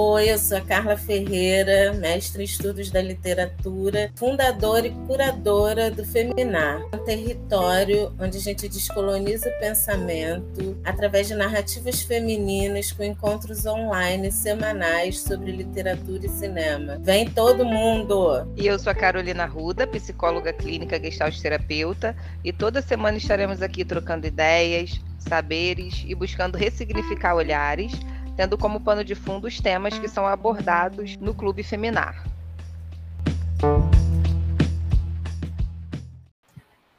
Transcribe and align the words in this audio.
Oi, 0.00 0.30
eu 0.30 0.38
sou 0.38 0.56
a 0.56 0.60
Carla 0.60 0.96
Ferreira, 0.96 1.92
mestre 1.92 2.42
em 2.42 2.44
estudos 2.44 2.88
da 2.88 3.02
literatura, 3.02 4.12
fundadora 4.14 4.86
e 4.86 4.92
curadora 5.08 5.90
do 5.90 6.04
Feminar, 6.04 6.80
um 6.94 6.98
território 6.98 8.14
onde 8.16 8.38
a 8.38 8.40
gente 8.40 8.68
descoloniza 8.68 9.48
o 9.48 9.58
pensamento 9.58 10.80
através 10.84 11.26
de 11.26 11.34
narrativas 11.34 12.00
femininas 12.00 12.92
com 12.92 13.02
encontros 13.02 13.66
online 13.66 14.30
semanais 14.30 15.18
sobre 15.20 15.50
literatura 15.50 16.26
e 16.26 16.28
cinema. 16.28 16.96
Vem 17.00 17.28
todo 17.28 17.64
mundo! 17.64 18.48
E 18.56 18.68
eu 18.68 18.78
sou 18.78 18.92
a 18.92 18.94
Carolina 18.94 19.46
Ruda, 19.46 19.84
psicóloga 19.84 20.52
clínica 20.52 21.02
gestalt 21.02 21.36
terapeuta, 21.40 22.14
e 22.44 22.52
toda 22.52 22.80
semana 22.80 23.18
estaremos 23.18 23.62
aqui 23.62 23.84
trocando 23.84 24.28
ideias, 24.28 25.00
saberes 25.18 26.04
e 26.06 26.14
buscando 26.14 26.56
ressignificar 26.56 27.34
olhares 27.34 27.92
tendo 28.38 28.56
como 28.56 28.80
pano 28.80 29.02
de 29.02 29.16
fundo 29.16 29.48
os 29.48 29.60
temas 29.60 29.98
que 29.98 30.06
são 30.06 30.24
abordados 30.24 31.16
no 31.16 31.34
Clube 31.34 31.64
Feminar. 31.64 32.24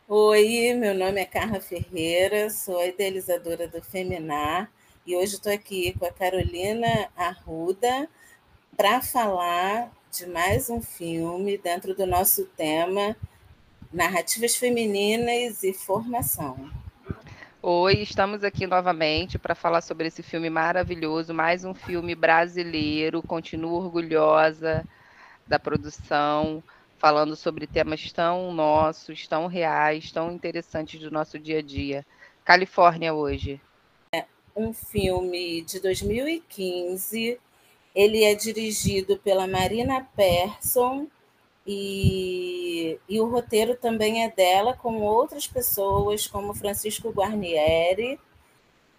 Oi, 0.05 0.73
meu 0.73 0.93
nome 0.93 1.21
é 1.21 1.25
Carla 1.25 1.61
Ferreira, 1.61 2.49
sou 2.49 2.77
a 2.77 2.87
idealizadora 2.87 3.69
do 3.69 3.81
Feminar 3.81 4.69
e 5.07 5.15
hoje 5.15 5.35
estou 5.35 5.53
aqui 5.53 5.97
com 5.97 6.05
a 6.05 6.11
Carolina 6.11 7.07
Arruda 7.15 8.09
para 8.75 9.01
falar 9.01 9.93
de 10.11 10.27
mais 10.27 10.69
um 10.69 10.81
filme 10.81 11.57
dentro 11.57 11.95
do 11.95 12.05
nosso 12.05 12.47
tema 12.47 13.15
Narrativas 13.93 14.57
Femininas 14.57 15.63
e 15.63 15.71
Formação. 15.71 16.69
Oi, 17.61 17.95
estamos 17.95 18.41
aqui 18.45 18.65
novamente 18.65 19.37
para 19.37 19.53
falar 19.53 19.81
sobre 19.81 20.07
esse 20.07 20.23
filme 20.23 20.49
maravilhoso, 20.49 21.33
mais 21.33 21.65
um 21.65 21.73
filme 21.73 22.15
brasileiro. 22.15 23.21
Continuo 23.21 23.73
orgulhosa 23.73 24.87
da 25.45 25.59
produção, 25.59 26.63
falando 26.97 27.35
sobre 27.35 27.67
temas 27.67 28.13
tão 28.13 28.53
nossos, 28.53 29.27
tão 29.27 29.45
reais, 29.45 30.09
tão 30.09 30.31
interessantes 30.31 31.01
do 31.01 31.11
nosso 31.11 31.37
dia 31.37 31.59
a 31.59 31.61
dia. 31.61 32.05
Califórnia 32.45 33.13
hoje. 33.13 33.59
É 34.15 34.23
um 34.55 34.71
filme 34.71 35.61
de 35.61 35.81
2015. 35.81 37.37
Ele 37.93 38.23
é 38.23 38.35
dirigido 38.35 39.17
pela 39.17 39.45
Marina 39.45 40.07
Persson 40.15 41.07
e, 41.71 42.99
e, 43.07 43.21
o 43.21 43.29
roteiro 43.29 43.75
também 43.75 44.23
é 44.23 44.31
dela, 44.31 44.73
com 44.73 45.03
outras 45.03 45.45
pessoas, 45.45 46.25
como 46.25 46.55
Francisco 46.55 47.11
Guarnieri, 47.11 48.19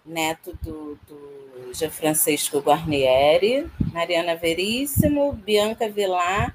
neto 0.06 0.56
do, 0.62 0.96
do 1.08 1.74
Gianfrancesco 1.74 2.60
Guarnieri, 2.60 3.68
Mariana 3.92 4.36
Veríssimo, 4.36 5.32
Bianca 5.32 5.88
Vilar, 5.88 6.54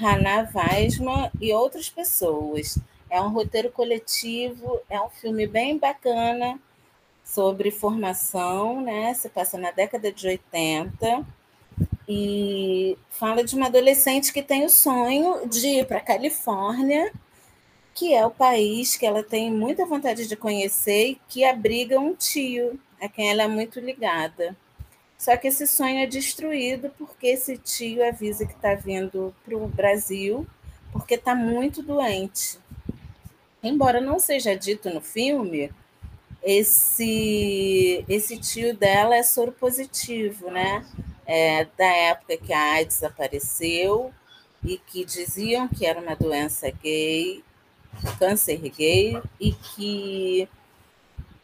Haná 0.00 0.48
Weisman 0.54 1.32
e 1.40 1.52
outras 1.52 1.88
pessoas. 1.88 2.78
É 3.10 3.20
um 3.20 3.30
roteiro 3.30 3.72
coletivo, 3.72 4.80
é 4.88 5.00
um 5.00 5.10
filme 5.10 5.48
bem 5.48 5.78
bacana 5.78 6.60
sobre 7.24 7.72
formação, 7.72 8.80
né? 8.80 9.12
Se 9.14 9.28
passa 9.28 9.58
na 9.58 9.72
década 9.72 10.12
de 10.12 10.28
80 10.28 11.26
e 12.08 12.96
fala 13.10 13.42
de 13.42 13.56
uma 13.56 13.66
adolescente 13.66 14.32
que 14.32 14.42
tem 14.42 14.64
o 14.64 14.70
sonho 14.70 15.48
de 15.48 15.66
ir 15.66 15.86
para 15.86 15.98
a 15.98 16.02
Califórnia, 16.02 17.12
que 17.94 18.14
é 18.14 18.24
o 18.24 18.30
país 18.30 18.96
que 18.96 19.06
ela 19.06 19.22
tem 19.22 19.50
muita 19.50 19.86
vontade 19.86 20.26
de 20.28 20.36
conhecer 20.36 21.10
e 21.10 21.20
que 21.28 21.44
abriga 21.44 21.98
um 21.98 22.14
tio 22.14 22.78
a 23.00 23.08
quem 23.08 23.30
ela 23.30 23.44
é 23.44 23.48
muito 23.48 23.80
ligada. 23.80 24.56
Só 25.18 25.36
que 25.36 25.48
esse 25.48 25.66
sonho 25.66 25.98
é 25.98 26.06
destruído 26.06 26.90
porque 26.98 27.28
esse 27.28 27.56
tio 27.56 28.06
avisa 28.06 28.46
que 28.46 28.52
está 28.52 28.74
vindo 28.74 29.34
para 29.44 29.56
o 29.56 29.66
Brasil 29.66 30.46
porque 30.92 31.14
está 31.14 31.34
muito 31.34 31.82
doente. 31.82 32.58
Embora 33.62 34.00
não 34.00 34.18
seja 34.18 34.54
dito 34.54 34.88
no 34.90 35.00
filme, 35.00 35.70
esse, 36.42 38.04
esse 38.08 38.38
tio 38.38 38.76
dela 38.76 39.16
é 39.16 39.22
soro 39.22 39.52
positivo, 39.52 40.50
né? 40.50 40.84
É, 41.26 41.66
da 41.76 41.86
época 41.86 42.36
que 42.36 42.52
a 42.52 42.72
AIDS 42.74 43.02
apareceu 43.02 44.12
e 44.64 44.78
que 44.78 45.04
diziam 45.04 45.68
que 45.68 45.84
era 45.84 46.00
uma 46.00 46.14
doença 46.14 46.70
gay, 46.70 47.42
câncer 48.18 48.58
gay, 48.70 49.20
e 49.40 49.52
que 49.52 50.48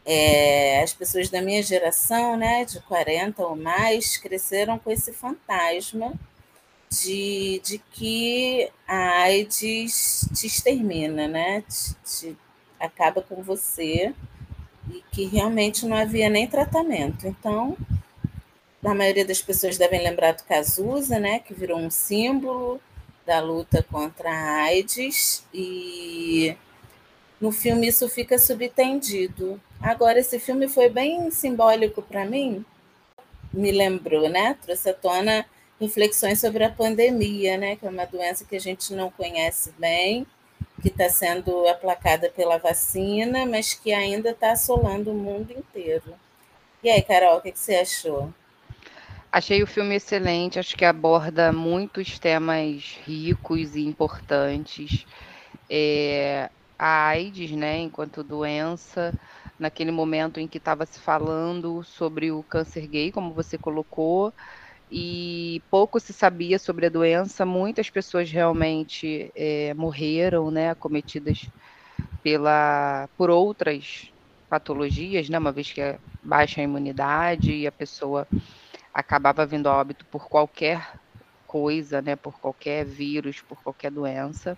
é, 0.05 0.81
as 0.81 0.93
pessoas 0.93 1.29
da 1.29 1.41
minha 1.41 1.61
geração, 1.61 2.35
né, 2.37 2.65
de 2.65 2.79
40 2.81 3.43
ou 3.45 3.55
mais, 3.55 4.17
cresceram 4.17 4.77
com 4.77 4.91
esse 4.91 5.13
fantasma 5.13 6.13
de, 6.89 7.61
de 7.63 7.77
que 7.91 8.69
a 8.87 9.21
AIDS 9.23 10.27
te 10.33 10.47
extermina, 10.47 11.27
né, 11.27 11.61
te, 11.61 11.95
te 12.03 12.37
acaba 12.79 13.21
com 13.21 13.41
você, 13.41 14.13
e 14.91 15.01
que 15.11 15.25
realmente 15.25 15.85
não 15.85 15.95
havia 15.95 16.29
nem 16.29 16.47
tratamento. 16.47 17.25
Então, 17.25 17.77
a 18.83 18.93
maioria 18.93 19.25
das 19.25 19.41
pessoas 19.41 19.77
devem 19.77 20.03
lembrar 20.03 20.33
do 20.33 20.43
Cazuza, 20.43 21.19
né, 21.19 21.39
que 21.39 21.53
virou 21.53 21.77
um 21.77 21.89
símbolo 21.89 22.81
da 23.25 23.39
luta 23.39 23.83
contra 23.89 24.29
a 24.29 24.63
AIDS 24.63 25.45
e 25.53 26.55
no 27.39 27.51
filme 27.51 27.87
isso 27.87 28.07
fica 28.09 28.37
subtendido. 28.37 29.59
Agora 29.81 30.19
esse 30.19 30.39
filme 30.39 30.67
foi 30.67 30.89
bem 30.89 31.31
simbólico 31.31 32.01
para 32.01 32.25
mim, 32.25 32.65
me 33.53 33.71
lembrou, 33.71 34.27
né? 34.29 34.57
Trouxe 34.61 34.89
à 34.89 34.93
tona 34.93 35.45
reflexões 35.79 36.39
sobre 36.39 36.63
a 36.63 36.69
pandemia, 36.69 37.57
né, 37.57 37.75
que 37.75 37.85
é 37.85 37.89
uma 37.89 38.05
doença 38.05 38.45
que 38.45 38.55
a 38.55 38.59
gente 38.59 38.93
não 38.93 39.09
conhece 39.11 39.71
bem, 39.77 40.25
que 40.81 40.89
está 40.89 41.09
sendo 41.09 41.67
aplacada 41.67 42.29
pela 42.29 42.57
vacina, 42.57 43.45
mas 43.45 43.73
que 43.73 43.93
ainda 43.93 44.31
está 44.31 44.51
assolando 44.51 45.11
o 45.11 45.15
mundo 45.15 45.51
inteiro. 45.51 46.13
E 46.83 46.89
aí, 46.89 47.01
Carol, 47.01 47.37
o 47.37 47.41
que, 47.41 47.51
que 47.51 47.59
você 47.59 47.75
achou? 47.75 48.33
Achei 49.35 49.63
o 49.63 49.67
filme 49.67 49.95
excelente, 49.95 50.59
acho 50.59 50.75
que 50.77 50.85
aborda 50.85 51.51
muitos 51.51 52.19
temas 52.19 52.95
ricos 53.03 53.75
e 53.75 53.81
importantes. 53.81 55.05
É, 55.69 56.49
a 56.77 57.07
AIDS, 57.07 57.51
né, 57.51 57.79
enquanto 57.79 58.23
doença, 58.23 59.15
naquele 59.57 59.89
momento 59.91 60.39
em 60.39 60.47
que 60.47 60.59
estava 60.59 60.85
se 60.85 60.99
falando 60.99 61.81
sobre 61.83 62.31
o 62.31 62.43
câncer 62.43 62.87
gay, 62.87 63.11
como 63.11 63.33
você 63.33 63.57
colocou, 63.57 64.31
e 64.91 65.63
pouco 65.71 65.99
se 65.99 66.13
sabia 66.13 66.59
sobre 66.59 66.87
a 66.87 66.89
doença, 66.89 67.45
muitas 67.45 67.89
pessoas 67.89 68.31
realmente 68.31 69.31
é, 69.35 69.73
morreram, 69.75 70.51
né, 70.51 70.69
acometidas 70.71 71.39
pela, 72.21 73.07
por 73.17 73.29
outras 73.29 73.85
patologias, 74.49 75.29
né, 75.29 75.37
uma 75.39 75.51
vez 75.53 75.71
que 75.73 75.81
é 75.81 75.99
baixa 76.21 76.61
a 76.61 76.63
imunidade 76.63 77.51
e 77.53 77.67
a 77.67 77.71
pessoa 77.71 78.27
acabava 78.93 79.45
vindo 79.45 79.67
a 79.67 79.75
óbito 79.75 80.05
por 80.05 80.27
qualquer 80.27 80.93
coisa, 81.47 82.01
né, 82.01 82.15
por 82.15 82.39
qualquer 82.39 82.85
vírus, 82.85 83.41
por 83.41 83.61
qualquer 83.61 83.91
doença. 83.91 84.57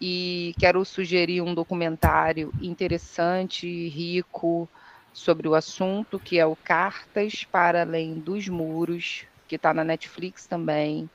E 0.00 0.54
quero 0.58 0.84
sugerir 0.84 1.40
um 1.40 1.54
documentário 1.54 2.52
interessante 2.60 3.66
e 3.66 3.88
rico 3.88 4.68
sobre 5.12 5.48
o 5.48 5.54
assunto, 5.54 6.18
que 6.18 6.38
é 6.38 6.44
o 6.44 6.54
Cartas 6.54 7.44
para 7.44 7.80
Além 7.80 8.14
dos 8.14 8.48
Muros, 8.48 9.24
que 9.48 9.56
está 9.56 9.72
na 9.72 9.82
Netflix 9.82 10.46
também. 10.46 11.08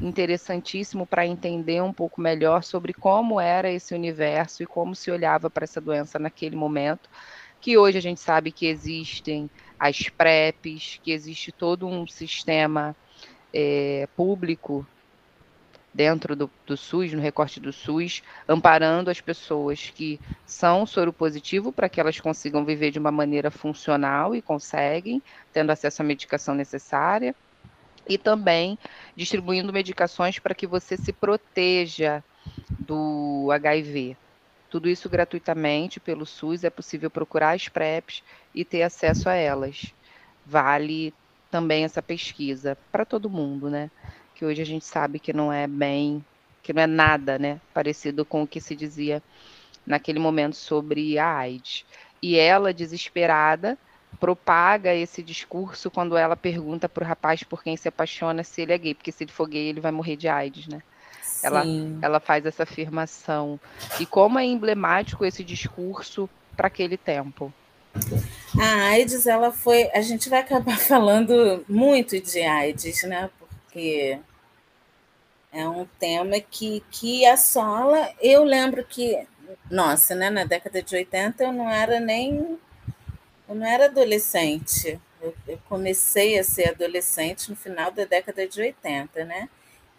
Interessantíssimo 0.00 1.06
para 1.06 1.26
entender 1.26 1.82
um 1.82 1.92
pouco 1.92 2.20
melhor 2.20 2.62
sobre 2.62 2.92
como 2.92 3.40
era 3.40 3.70
esse 3.70 3.94
universo 3.94 4.62
e 4.62 4.66
como 4.66 4.94
se 4.94 5.10
olhava 5.10 5.48
para 5.48 5.64
essa 5.64 5.80
doença 5.80 6.18
naquele 6.18 6.56
momento, 6.56 7.08
que 7.60 7.78
hoje 7.78 7.96
a 7.96 8.02
gente 8.02 8.20
sabe 8.20 8.52
que 8.52 8.66
existem 8.66 9.48
as 9.80 10.10
PrEPs, 10.10 11.00
que 11.02 11.10
existe 11.10 11.50
todo 11.50 11.86
um 11.86 12.06
sistema 12.06 12.94
é, 13.52 14.06
público 14.14 14.86
dentro 15.92 16.36
do, 16.36 16.50
do, 16.66 16.76
SUS, 16.76 17.14
no 17.14 17.20
recorte 17.20 17.58
do 17.58 17.72
SUS, 17.72 18.22
amparando 18.46 19.10
as 19.10 19.22
pessoas 19.22 19.90
que 19.90 20.20
são 20.44 20.84
soro 20.84 21.14
positivo 21.14 21.72
para 21.72 21.88
que 21.88 21.98
elas 21.98 22.20
consigam 22.20 22.62
viver 22.62 22.90
de 22.90 22.98
uma 22.98 23.10
maneira 23.10 23.50
funcional 23.50 24.36
e 24.36 24.42
conseguem, 24.42 25.22
tendo 25.50 25.70
acesso 25.70 26.02
à 26.02 26.04
medicação 26.04 26.54
necessária, 26.54 27.34
e 28.06 28.18
também 28.18 28.78
distribuindo 29.16 29.72
medicações 29.72 30.38
para 30.38 30.54
que 30.54 30.66
você 30.66 30.96
se 30.96 31.12
proteja 31.12 32.22
do 32.78 33.48
HIV. 33.50 34.16
Tudo 34.70 34.88
isso 34.88 35.08
gratuitamente 35.10 35.98
pelo 36.00 36.24
SUS, 36.24 36.64
é 36.64 36.70
possível 36.70 37.10
procurar 37.10 37.56
as 37.56 37.68
PrEPs 37.68 38.22
e 38.54 38.64
ter 38.64 38.82
acesso 38.82 39.28
a 39.28 39.34
elas. 39.34 39.92
Vale 40.46 41.12
também 41.50 41.84
essa 41.84 42.00
pesquisa 42.00 42.78
para 42.90 43.04
todo 43.04 43.28
mundo, 43.28 43.68
né? 43.68 43.90
Que 44.34 44.44
hoje 44.44 44.62
a 44.62 44.64
gente 44.64 44.84
sabe 44.84 45.18
que 45.18 45.32
não 45.32 45.52
é 45.52 45.66
bem, 45.66 46.24
que 46.62 46.72
não 46.72 46.82
é 46.82 46.86
nada, 46.86 47.38
né? 47.38 47.60
Parecido 47.74 48.24
com 48.24 48.42
o 48.42 48.46
que 48.46 48.60
se 48.60 48.76
dizia 48.76 49.22
naquele 49.84 50.20
momento 50.20 50.54
sobre 50.56 51.18
a 51.18 51.36
AIDS. 51.36 51.84
E 52.22 52.36
ela, 52.38 52.72
desesperada, 52.72 53.76
propaga 54.20 54.94
esse 54.94 55.22
discurso 55.22 55.90
quando 55.90 56.16
ela 56.16 56.36
pergunta 56.36 56.88
para 56.88 57.04
o 57.04 57.06
rapaz 57.06 57.42
por 57.42 57.62
quem 57.62 57.76
se 57.76 57.88
apaixona 57.88 58.44
se 58.44 58.62
ele 58.62 58.72
é 58.72 58.78
gay, 58.78 58.94
porque 58.94 59.12
se 59.12 59.24
ele 59.24 59.32
for 59.32 59.48
gay 59.48 59.68
ele 59.68 59.80
vai 59.80 59.90
morrer 59.92 60.16
de 60.16 60.28
AIDS, 60.28 60.68
né? 60.68 60.82
Ela, 61.42 61.64
ela 62.02 62.20
faz 62.20 62.44
essa 62.46 62.64
afirmação. 62.64 63.58
E 63.98 64.06
como 64.06 64.38
é 64.38 64.44
emblemático 64.44 65.24
esse 65.24 65.42
discurso 65.42 66.28
para 66.56 66.66
aquele 66.66 66.96
tempo. 66.96 67.52
A 68.58 68.90
AIDS, 68.90 69.26
ela 69.26 69.52
foi. 69.52 69.90
A 69.92 70.00
gente 70.00 70.28
vai 70.28 70.40
acabar 70.40 70.78
falando 70.78 71.64
muito 71.68 72.20
de 72.20 72.40
AIDS, 72.40 73.02
né? 73.04 73.30
Porque 73.38 74.18
é 75.52 75.66
um 75.66 75.86
tema 75.98 76.40
que, 76.40 76.82
que 76.90 77.26
assola. 77.26 78.12
Eu 78.20 78.44
lembro 78.44 78.84
que, 78.84 79.26
nossa, 79.70 80.14
né, 80.14 80.30
na 80.30 80.44
década 80.44 80.82
de 80.82 80.94
80 80.94 81.42
eu 81.42 81.52
não 81.52 81.68
era 81.68 81.98
nem. 81.98 82.58
Eu 83.48 83.54
não 83.54 83.66
era 83.66 83.86
adolescente. 83.86 85.00
Eu, 85.20 85.34
eu 85.46 85.58
comecei 85.68 86.38
a 86.38 86.44
ser 86.44 86.70
adolescente 86.70 87.50
no 87.50 87.56
final 87.56 87.90
da 87.90 88.04
década 88.04 88.46
de 88.46 88.60
80, 88.60 89.24
né? 89.24 89.48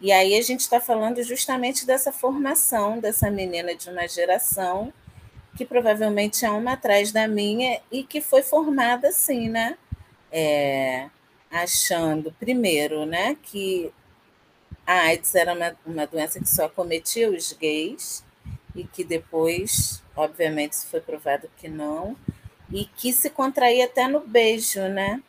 E 0.01 0.11
aí 0.11 0.35
a 0.35 0.41
gente 0.41 0.61
está 0.61 0.81
falando 0.81 1.21
justamente 1.23 1.85
dessa 1.85 2.11
formação 2.11 2.99
dessa 2.99 3.29
menina 3.29 3.75
de 3.75 3.87
uma 3.89 4.07
geração 4.07 4.91
que 5.55 5.63
provavelmente 5.63 6.43
é 6.43 6.49
uma 6.49 6.73
atrás 6.73 7.11
da 7.11 7.27
minha 7.27 7.79
e 7.91 8.03
que 8.03 8.19
foi 8.19 8.41
formada 8.41 9.09
assim, 9.09 9.47
né? 9.47 9.77
É, 10.31 11.07
achando, 11.51 12.31
primeiro, 12.39 13.05
né, 13.05 13.35
que 13.43 13.91
a 14.87 15.01
AIDS 15.07 15.35
era 15.35 15.53
uma, 15.53 15.75
uma 15.85 16.07
doença 16.07 16.39
que 16.39 16.49
só 16.49 16.69
cometia 16.69 17.29
os 17.29 17.51
gays 17.53 18.23
e 18.73 18.85
que 18.85 19.03
depois, 19.03 20.01
obviamente, 20.15 20.77
foi 20.77 21.01
provado 21.01 21.49
que 21.57 21.67
não, 21.67 22.15
e 22.71 22.85
que 22.85 23.11
se 23.11 23.29
contraía 23.29 23.85
até 23.85 24.07
no 24.07 24.21
beijo, 24.21 24.81
né? 24.87 25.21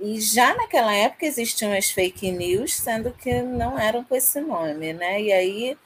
E 0.00 0.18
já 0.20 0.54
naquela 0.54 0.94
época 0.94 1.26
existiam 1.26 1.72
as 1.72 1.90
fake 1.90 2.30
news, 2.32 2.74
sendo 2.74 3.10
que 3.10 3.42
não 3.42 3.78
eram 3.78 4.02
com 4.02 4.16
esse 4.16 4.40
nome, 4.40 4.94
né? 4.94 5.20
E 5.20 5.30
aí, 5.30 5.78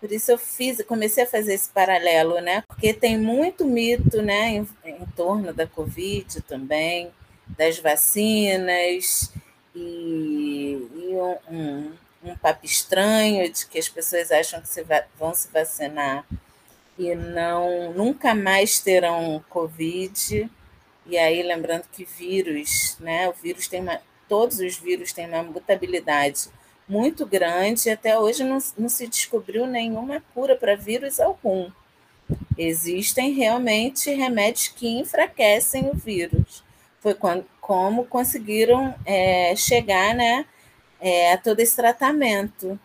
por 0.00 0.10
isso 0.10 0.32
eu 0.32 0.38
fiz, 0.38 0.82
comecei 0.82 1.22
a 1.22 1.28
fazer 1.28 1.54
esse 1.54 1.70
paralelo, 1.70 2.40
né? 2.40 2.64
Porque 2.66 2.92
tem 2.92 3.16
muito 3.16 3.64
mito, 3.64 4.20
né, 4.20 4.48
em, 4.48 4.68
em 4.84 5.06
torno 5.14 5.52
da 5.52 5.66
Covid 5.66 6.40
também, 6.42 7.10
das 7.46 7.78
vacinas, 7.78 9.32
e, 9.76 10.88
e 10.94 11.14
um, 11.14 11.36
um, 11.50 11.92
um, 12.24 12.36
papo 12.36 12.64
estranho 12.64 13.52
de 13.52 13.66
que 13.66 13.78
as 13.78 13.88
pessoas 13.88 14.32
acham 14.32 14.60
que 14.60 14.68
se 14.68 14.84
vão 15.18 15.34
se 15.34 15.48
vacinar 15.52 16.26
e 16.98 17.14
não 17.14 17.92
nunca 17.92 18.34
mais 18.34 18.80
terão 18.80 19.44
Covid. 19.50 20.50
E 21.08 21.16
aí, 21.16 21.42
lembrando 21.42 21.84
que 21.92 22.04
vírus, 22.04 22.96
né? 22.98 23.28
O 23.28 23.32
vírus 23.32 23.68
tem 23.68 23.80
uma, 23.80 24.00
todos 24.28 24.58
os 24.58 24.76
vírus 24.76 25.12
têm 25.12 25.26
uma 25.26 25.42
mutabilidade 25.42 26.48
muito 26.88 27.26
grande 27.26 27.88
e 27.88 27.92
até 27.92 28.18
hoje 28.18 28.44
não, 28.44 28.58
não 28.76 28.88
se 28.88 29.06
descobriu 29.06 29.66
nenhuma 29.66 30.22
cura 30.34 30.56
para 30.56 30.76
vírus 30.76 31.20
algum. 31.20 31.70
Existem 32.58 33.32
realmente 33.32 34.10
remédios 34.10 34.68
que 34.68 34.88
enfraquecem 34.88 35.88
o 35.90 35.94
vírus. 35.94 36.64
Foi 37.00 37.14
quando, 37.14 37.46
como 37.60 38.04
conseguiram 38.04 38.94
é, 39.04 39.54
chegar 39.54 40.14
né, 40.14 40.44
é, 41.00 41.32
a 41.32 41.38
todo 41.38 41.60
esse 41.60 41.76
tratamento 41.76 42.78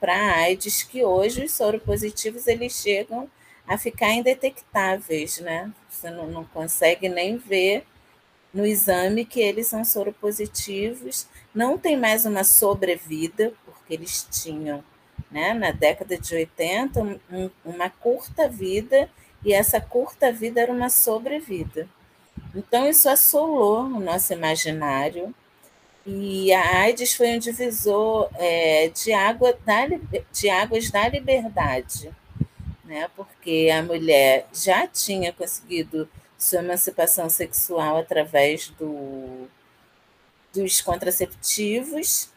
para 0.00 0.36
AIDS, 0.36 0.82
que 0.82 1.04
hoje 1.04 1.44
os 1.44 1.52
soropositivos 1.52 2.46
eles 2.46 2.72
chegam 2.72 3.28
a 3.68 3.76
ficar 3.76 4.10
indetectáveis, 4.12 5.38
né? 5.40 5.70
Você 5.90 6.10
não, 6.10 6.26
não 6.26 6.44
consegue 6.44 7.08
nem 7.08 7.36
ver 7.36 7.84
no 8.52 8.64
exame 8.64 9.26
que 9.26 9.40
eles 9.40 9.66
são 9.66 9.84
soropositivos, 9.84 11.28
não 11.54 11.76
tem 11.76 11.94
mais 11.96 12.24
uma 12.24 12.44
sobrevida, 12.44 13.52
porque 13.66 13.92
eles 13.92 14.26
tinham, 14.30 14.82
né, 15.30 15.52
na 15.52 15.70
década 15.70 16.16
de 16.16 16.34
80, 16.34 17.20
um, 17.30 17.50
uma 17.62 17.90
curta 17.90 18.48
vida, 18.48 19.10
e 19.44 19.52
essa 19.52 19.80
curta 19.80 20.32
vida 20.32 20.62
era 20.62 20.72
uma 20.72 20.88
sobrevida. 20.88 21.86
Então, 22.54 22.88
isso 22.88 23.08
assolou 23.08 23.82
o 23.82 24.00
nosso 24.00 24.32
imaginário, 24.32 25.34
e 26.06 26.50
a 26.54 26.80
AIDS 26.80 27.14
foi 27.14 27.36
um 27.36 27.38
divisor 27.38 28.30
é, 28.36 28.88
de, 28.88 29.12
água 29.12 29.52
da, 29.66 29.86
de 30.32 30.48
águas 30.48 30.90
da 30.90 31.06
liberdade 31.06 32.10
né? 32.88 33.08
porque 33.14 33.70
a 33.72 33.82
mulher 33.82 34.48
já 34.52 34.86
tinha 34.86 35.32
conseguido 35.32 36.08
sua 36.38 36.60
emancipação 36.60 37.28
sexual 37.28 37.98
através 37.98 38.70
do, 38.70 39.46
dos 40.52 40.80
contraceptivos, 40.80 42.30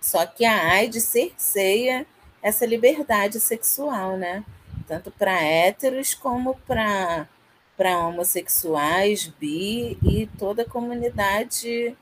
só 0.00 0.26
que 0.26 0.44
a 0.44 0.72
AIDS 0.72 1.04
cerceia 1.04 2.06
essa 2.42 2.66
liberdade 2.66 3.38
sexual, 3.38 4.16
né? 4.16 4.44
tanto 4.88 5.10
para 5.10 5.40
héteros 5.40 6.14
como 6.14 6.56
para 6.66 7.28
para 7.76 7.96
homossexuais, 8.06 9.28
bi 9.40 9.96
e 10.02 10.28
toda 10.38 10.62
a 10.64 10.68
comunidade 10.68 11.96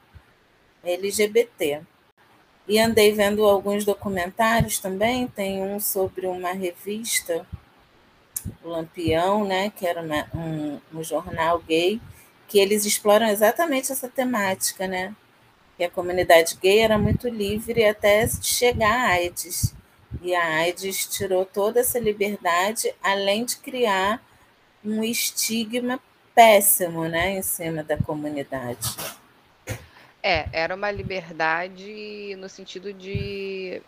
LGBT. 0.83 1.83
E 2.67 2.81
andei 2.81 3.13
vendo 3.13 3.45
alguns 3.45 3.85
documentários 3.85 4.81
também, 4.81 5.29
tem 5.29 5.63
um 5.63 5.79
sobre 5.79 6.27
uma 6.27 6.51
revista 6.51 7.47
Lampião, 8.63 9.45
né, 9.45 9.71
que 9.71 9.87
era 9.87 10.03
uma, 10.03 10.27
um, 10.35 10.81
um 10.93 11.03
jornal 11.03 11.59
gay, 11.61 12.01
que 12.47 12.59
eles 12.59 12.85
exploram 12.85 13.27
exatamente 13.27 13.93
essa 13.93 14.09
temática, 14.09 14.87
né? 14.87 15.15
Que 15.77 15.85
a 15.85 15.91
comunidade 15.91 16.57
gay 16.61 16.81
era 16.81 16.99
muito 16.99 17.29
livre 17.29 17.85
até 17.85 18.27
chegar 18.43 18.91
à 18.91 19.13
AIDS. 19.13 19.75
E 20.23 20.35
a 20.35 20.45
AIDS 20.45 21.07
tirou 21.07 21.45
toda 21.45 21.81
essa 21.81 21.99
liberdade, 21.99 22.93
além 23.03 23.45
de 23.45 23.59
criar 23.59 24.23
um 24.85 25.05
estigma 25.05 26.01
péssimo 26.35 27.05
né, 27.09 27.33
em 27.33 27.43
cima 27.43 27.83
da 27.83 27.97
comunidade. 27.97 28.97
É, 30.23 30.49
era 30.53 30.75
uma 30.75 30.91
liberdade 30.91 32.35
no 32.39 32.49
sentido 32.49 32.93
de 32.93 33.83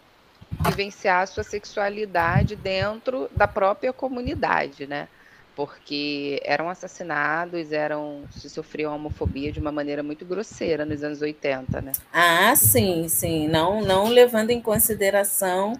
vivenciar 0.64 1.22
a 1.22 1.26
sua 1.26 1.42
sexualidade 1.42 2.56
dentro 2.56 3.30
da 3.34 3.46
própria 3.46 3.92
comunidade, 3.92 4.86
né? 4.86 5.08
Porque 5.56 6.40
eram 6.44 6.68
assassinados, 6.68 7.72
eram 7.72 8.24
se 8.30 8.48
sofriam 8.48 8.94
homofobia 8.94 9.52
de 9.52 9.60
uma 9.60 9.72
maneira 9.72 10.02
muito 10.02 10.24
grosseira 10.24 10.84
nos 10.84 11.02
anos 11.02 11.20
80, 11.20 11.80
né? 11.80 11.92
Ah, 12.12 12.54
sim, 12.56 13.08
sim, 13.08 13.48
não 13.48 13.82
não 13.82 14.08
levando 14.08 14.50
em 14.50 14.60
consideração 14.60 15.74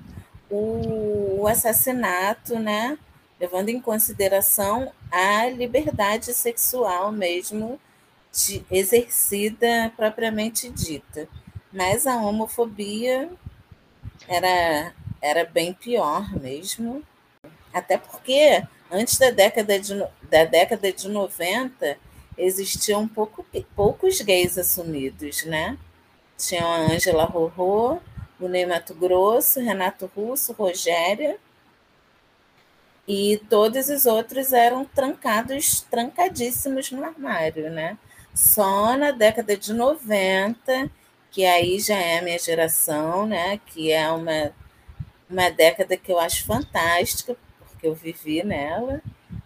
o, 0.50 1.46
assassinato, 1.46 2.58
né? 2.58 2.98
Levando 3.38 3.70
em 3.70 3.80
consideração 3.80 4.92
a 5.10 5.46
liberdade 5.48 6.34
sexual 6.34 7.10
mesmo 7.12 7.80
de, 8.32 8.64
exercida 8.70 9.92
propriamente 9.96 10.68
dita. 10.68 11.28
Mas 11.72 12.06
a 12.06 12.16
homofobia 12.16 13.30
era, 14.28 14.94
era 15.20 15.44
bem 15.44 15.72
pior 15.72 16.32
mesmo. 16.38 17.02
Até 17.72 17.98
porque 17.98 18.62
antes 18.90 19.18
da 19.18 19.30
década 19.30 19.78
de, 19.78 19.94
da 20.28 20.44
década 20.44 20.92
de 20.92 21.08
90 21.08 21.96
existiam 22.36 23.06
pouco, 23.06 23.44
poucos 23.76 24.20
gays 24.20 24.58
assumidos, 24.58 25.44
né? 25.44 25.78
Tinham 26.36 26.66
a 26.66 26.78
Ângela 26.78 27.24
Rorô, 27.24 28.00
o 28.40 28.48
Ney 28.48 28.66
Mato 28.66 28.94
Grosso, 28.94 29.60
Renato 29.60 30.10
Russo, 30.16 30.52
Rogéria, 30.52 31.38
e 33.06 33.38
todos 33.50 33.88
os 33.88 34.06
outros 34.06 34.52
eram 34.52 34.84
trancados, 34.84 35.82
trancadíssimos 35.90 36.90
no 36.90 37.04
armário, 37.04 37.68
né? 37.70 37.98
Só 38.34 38.96
na 38.96 39.10
década 39.10 39.56
de 39.56 39.72
90 39.72 40.90
que 41.30 41.44
aí 41.44 41.78
já 41.78 41.96
é 41.96 42.18
a 42.18 42.22
minha 42.22 42.38
geração, 42.38 43.26
né? 43.26 43.60
Que 43.66 43.92
é 43.92 44.10
uma, 44.10 44.52
uma 45.28 45.50
década 45.50 45.96
que 45.96 46.10
eu 46.10 46.18
acho 46.18 46.44
fantástica, 46.44 47.36
porque 47.58 47.86
eu 47.86 47.94
vivi 47.94 48.42
nela, 48.42 49.00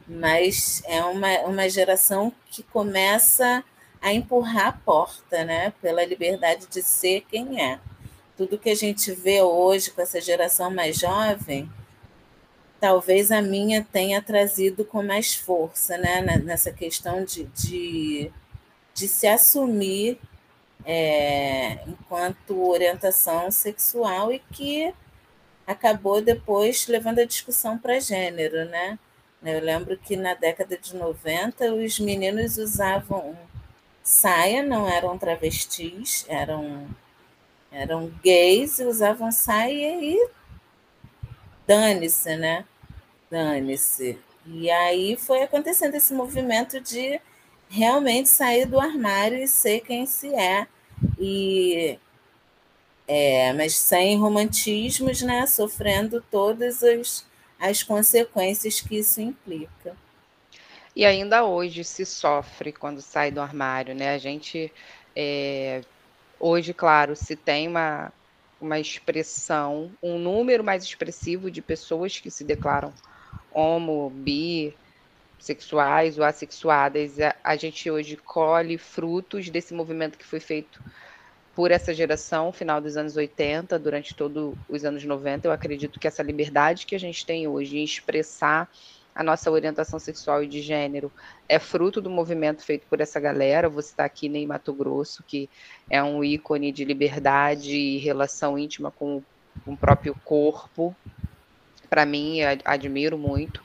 mas 0.07 0.83
é 0.87 1.05
uma, 1.05 1.41
uma 1.41 1.69
geração 1.69 2.33
que 2.51 2.63
começa 2.63 3.63
a 4.01 4.13
empurrar 4.13 4.69
a 4.69 4.73
porta, 4.73 5.45
né? 5.45 5.73
Pela 5.81 6.05
liberdade 6.05 6.67
de 6.71 6.83
ser 6.83 7.25
quem 7.31 7.63
é. 7.63 7.79
Tudo 8.37 8.59
que 8.59 8.71
a 8.71 8.75
gente 8.75 9.13
vê 9.13 9.43
hoje 9.43 9.91
com 9.91 10.03
essa 10.03 10.21
geração 10.21 10.71
mais 10.71 10.99
jovem, 10.99 11.71
talvez 12.81 13.31
a 13.31 13.41
minha 13.41 13.87
tenha 13.93 14.21
trazido 14.21 14.85
com 14.85 15.03
mais 15.03 15.35
força, 15.35 15.97
né? 15.97 16.21
Nessa 16.45 16.73
questão 16.73 17.25
de, 17.25 17.45
de, 17.45 18.31
de 18.95 19.09
se 19.09 19.27
assumir 19.27 20.19
é, 20.85 21.79
enquanto 21.87 22.69
orientação 22.69 23.51
sexual 23.51 24.33
e 24.33 24.39
que 24.39 24.93
acabou 25.67 26.21
depois 26.21 26.87
levando 26.87 27.21
a 27.21 27.25
discussão 27.25 27.79
para 27.79 28.01
gênero, 28.01 28.65
né? 28.67 28.99
Eu 29.43 29.61
lembro 29.61 29.97
que 29.97 30.17
na 30.17 30.35
década 30.35 30.77
de 30.79 30.97
90 30.97 31.73
os 31.75 31.99
meninos 31.99 32.57
usavam 32.57 33.37
saia, 34.03 34.63
não 34.63 34.89
eram 34.89 35.19
travestis, 35.19 36.25
eram, 36.29 36.87
eram 37.73 38.13
gays 38.23 38.79
e 38.79 38.85
usavam 38.85 39.33
saia 39.33 40.03
e 40.03 40.29
dane-se, 41.67 42.37
né? 42.37 42.65
Dane-se. 43.31 44.19
E 44.47 44.71
aí 44.71 45.17
foi 45.17 45.43
acontecendo 45.43 45.95
esse 45.95 46.13
movimento 46.13 46.81
de 46.81 47.21
realmente 47.69 48.29
sair 48.29 48.67
do 48.67 48.79
armário 48.79 49.39
e 49.39 49.49
ser 49.49 49.81
quem 49.81 50.07
se 50.07 50.35
é. 50.35 50.67
E 51.19 51.99
é, 53.07 53.53
mas 53.53 53.77
sem 53.77 54.19
romantismos, 54.19 55.23
né? 55.23 55.47
Sofrendo 55.47 56.25
todas 56.31 56.83
as, 56.83 57.27
as 57.59 57.83
consequências 57.83 58.81
que 58.81 58.97
isso 58.99 59.21
implica. 59.21 59.97
E 60.97 61.05
ainda 61.05 61.45
hoje 61.45 61.85
se 61.85 62.07
sofre 62.07 62.73
quando 62.73 63.01
sai 63.03 63.31
do 63.31 63.41
armário, 63.41 63.95
né? 63.95 64.15
A 64.15 64.19
gente 64.19 64.73
é, 65.15 65.83
hoje, 66.39 66.73
claro, 66.73 67.15
se 67.15 67.37
tem 67.37 67.69
uma, 67.69 68.13
uma 68.61 68.79
expressão, 68.79 69.91
um 70.03 70.19
número 70.19 70.65
mais 70.65 70.85
expressivo 70.85 71.51
de 71.51 71.61
pessoas 71.61 72.19
que 72.19 72.31
se 72.31 72.45
declaram 72.45 72.93
homo, 73.53 74.11
bi, 74.11 74.75
sexuais 75.45 76.19
ou 76.19 76.25
assexuadas, 76.25 77.21
a, 77.21 77.35
a 77.45 77.57
gente 77.57 77.91
hoje 77.91 78.17
colhe 78.17 78.79
frutos 78.79 79.51
desse 79.51 79.75
movimento 79.75 80.17
que 80.17 80.25
foi 80.25 80.41
feito 80.41 80.83
por 81.55 81.71
essa 81.71 81.95
geração, 81.95 82.51
final 82.51 82.81
dos 82.81 82.97
anos 82.97 83.17
80, 83.17 83.79
durante 83.79 84.15
todos 84.15 84.55
os 84.69 84.85
anos 84.85 85.05
90. 85.05 85.47
Eu 85.47 85.53
acredito 85.53 86.01
que 86.01 86.09
essa 86.09 86.23
liberdade 86.23 86.87
que 86.87 86.95
a 86.95 86.99
gente 86.99 87.25
tem 87.25 87.47
hoje 87.47 87.79
em 87.79 87.85
expressar 87.85 88.69
a 89.15 89.23
nossa 89.23 89.51
orientação 89.51 89.99
sexual 90.01 90.43
e 90.43 90.49
de 90.49 90.61
gênero 90.61 91.13
é 91.49 91.59
fruto 91.59 92.01
do 92.01 92.11
movimento 92.11 92.65
feito 92.65 92.87
por 92.89 93.01
essa 93.01 93.21
galera. 93.21 93.69
Você 93.69 93.91
está 93.91 94.05
aqui 94.05 94.27
em 94.27 94.47
Mato 94.47 94.73
Grosso, 94.73 95.23
que 95.23 95.49
é 95.89 96.03
um 96.03 96.25
ícone 96.25 96.73
de 96.73 96.85
liberdade 96.85 97.77
e 97.77 97.99
relação 97.99 98.59
íntima 98.59 98.91
com, 98.91 99.23
com 99.65 99.75
o 99.75 99.77
próprio 99.77 100.17
corpo. 100.25 100.97
Para 101.89 102.05
mim, 102.05 102.41
admiro 102.65 103.17
muito. 103.17 103.63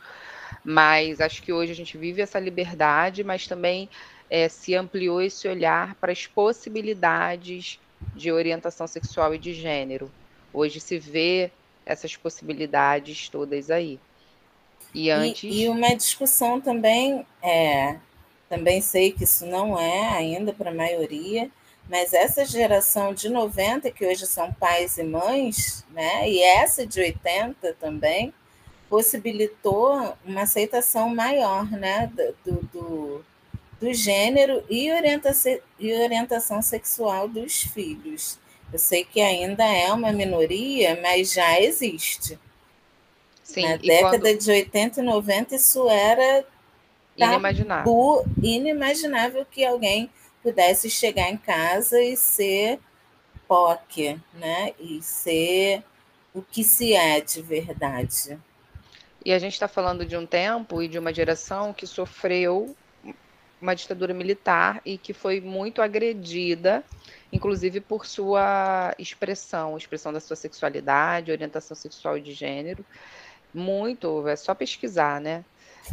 Mas 0.71 1.19
acho 1.19 1.41
que 1.41 1.51
hoje 1.51 1.71
a 1.71 1.75
gente 1.75 1.97
vive 1.97 2.21
essa 2.21 2.37
liberdade, 2.37 3.23
mas 3.23 3.47
também 3.47 3.89
é, 4.29 4.47
se 4.47 4.75
ampliou 4.75 5.19
esse 5.19 5.47
olhar 5.47 5.95
para 5.95 6.11
as 6.11 6.27
possibilidades 6.27 7.79
de 8.15 8.31
orientação 8.31 8.85
sexual 8.85 9.33
e 9.33 9.39
de 9.39 9.51
gênero. 9.51 10.11
Hoje 10.53 10.79
se 10.79 10.99
vê 10.99 11.49
essas 11.83 12.15
possibilidades 12.15 13.29
todas 13.29 13.71
aí. 13.71 13.99
E 14.93 15.09
antes. 15.09 15.51
E, 15.51 15.63
e 15.63 15.69
uma 15.69 15.95
discussão 15.95 16.61
também, 16.61 17.25
é, 17.41 17.95
também 18.47 18.79
sei 18.79 19.11
que 19.11 19.23
isso 19.23 19.47
não 19.47 19.75
é 19.75 20.09
ainda 20.09 20.53
para 20.53 20.69
a 20.69 20.75
maioria, 20.75 21.49
mas 21.89 22.13
essa 22.13 22.45
geração 22.45 23.11
de 23.11 23.27
90, 23.27 23.89
que 23.89 24.05
hoje 24.05 24.27
são 24.27 24.53
pais 24.53 24.99
e 24.99 25.03
mães, 25.03 25.83
né, 25.89 26.29
e 26.29 26.43
essa 26.43 26.85
de 26.85 26.99
80 26.99 27.73
também, 27.79 28.31
possibilitou 28.89 30.17
uma 30.25 30.41
aceitação 30.41 31.13
maior 31.13 31.69
né, 31.69 32.11
do, 32.43 32.53
do, 32.73 33.25
do 33.79 33.93
gênero 33.93 34.63
e 34.69 34.91
orientação, 34.91 35.59
e 35.79 35.93
orientação 35.93 36.61
sexual 36.61 37.27
dos 37.27 37.61
filhos. 37.61 38.39
Eu 38.73 38.79
sei 38.79 39.03
que 39.03 39.21
ainda 39.21 39.63
é 39.65 39.91
uma 39.93 40.11
minoria, 40.11 40.99
mas 41.01 41.31
já 41.31 41.59
existe. 41.61 42.37
Sim, 43.43 43.67
Na 43.67 43.77
década 43.77 44.19
quando... 44.19 44.37
de 44.37 44.51
80 44.51 44.99
e 44.99 45.03
90, 45.03 45.55
isso 45.55 45.89
era 45.89 46.45
inimaginável. 47.15 48.25
inimaginável 48.41 49.45
que 49.45 49.65
alguém 49.65 50.09
pudesse 50.41 50.89
chegar 50.89 51.29
em 51.29 51.37
casa 51.37 52.01
e 52.01 52.15
ser 52.15 52.79
POC, 53.47 54.19
né? 54.35 54.73
E 54.79 55.01
ser 55.01 55.83
o 56.33 56.41
que 56.41 56.63
se 56.63 56.93
é 56.93 57.19
de 57.19 57.41
verdade. 57.41 58.37
E 59.25 59.33
a 59.33 59.39
gente 59.39 59.53
está 59.53 59.67
falando 59.67 60.05
de 60.05 60.15
um 60.15 60.25
tempo 60.25 60.81
e 60.81 60.87
de 60.87 60.97
uma 60.97 61.13
geração 61.13 61.73
que 61.73 61.85
sofreu 61.85 62.75
uma 63.61 63.75
ditadura 63.75 64.13
militar 64.13 64.81
e 64.85 64.97
que 64.97 65.13
foi 65.13 65.41
muito 65.41 65.81
agredida, 65.81 66.83
inclusive 67.31 67.81
por 67.81 68.05
sua 68.05 68.95
expressão, 68.97 69.77
expressão 69.77 70.13
da 70.13 70.19
sua 70.19 70.35
sexualidade, 70.35 71.31
orientação 71.31 71.75
sexual 71.75 72.17
e 72.17 72.21
de 72.21 72.33
gênero. 72.33 72.85
Muito, 73.53 74.27
é 74.27 74.35
só 74.35 74.53
pesquisar, 74.55 75.19
né? 75.19 75.43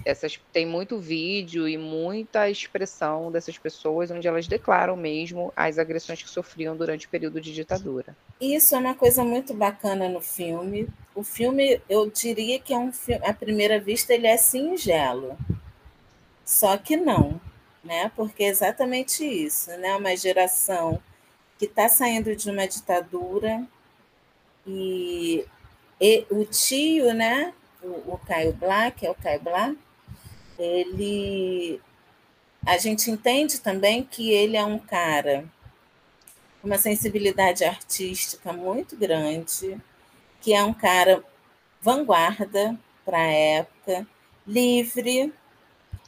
Essas, 0.05 0.39
tem 0.53 0.67
muito 0.67 0.99
vídeo 0.99 1.67
e 1.67 1.79
muita 1.79 2.51
expressão 2.51 3.33
dessas 3.33 3.57
pessoas 3.57 4.11
onde 4.11 4.29
elas 4.29 4.47
declaram 4.47 4.97
mesmo 4.97 5.53
as 5.57 5.79
agressões 5.79 6.23
que 6.23 6.29
sofriam 6.29 6.77
durante 6.77 7.07
o 7.07 7.11
período 7.11 7.41
de 7.41 7.53
ditadura. 7.53 8.15
Isso 8.41 8.75
é 8.75 8.79
uma 8.79 8.95
coisa 8.95 9.25
muito 9.25 9.55
bacana 9.55 10.09
no 10.09 10.21
filme. 10.21 10.89
O 11.15 11.23
filme, 11.23 11.81
eu 11.89 12.11
diria 12.11 12.59
que 12.59 12.75
é 12.75 12.79
um 12.79 12.93
filme, 12.93 13.25
à 13.27 13.33
primeira 13.33 13.81
vista, 13.81 14.13
ele 14.13 14.27
é 14.27 14.37
singelo. 14.37 15.39
Só 16.45 16.77
que 16.77 16.97
não, 16.97 17.41
né? 17.83 18.11
Porque 18.15 18.45
é 18.45 18.49
exatamente 18.49 19.25
isso, 19.25 19.71
né? 19.79 19.97
Uma 19.97 20.17
geração 20.17 21.01
que 21.59 21.65
está 21.65 21.89
saindo 21.89 22.37
de 22.37 22.51
uma 22.51 22.67
ditadura 22.67 23.67
e 24.67 25.47
e 26.01 26.27
o 26.31 26.45
tio, 26.45 27.15
né, 27.15 27.55
o, 27.83 28.15
o 28.15 28.21
Caio 28.27 28.53
Black, 28.53 29.07
é 29.07 29.11
o 29.11 29.15
Caio 29.15 29.41
Black, 29.41 29.79
ele 30.59 31.81
a 32.67 32.79
gente 32.79 33.11
entende 33.11 33.61
também 33.61 34.03
que 34.03 34.31
ele 34.31 34.57
é 34.57 34.65
um 34.65 34.79
cara 34.79 35.45
uma 36.67 36.79
sensibilidade 36.79 37.65
artística 37.65 38.53
muito 38.53 38.97
grande, 38.97 39.81
que 40.41 40.53
é 40.53 40.63
um 40.65 40.75
cara 40.75 41.23
vanguarda 41.81 42.77
para 43.05 43.19
a 43.19 43.33
época, 43.33 44.07
livre 44.45 45.33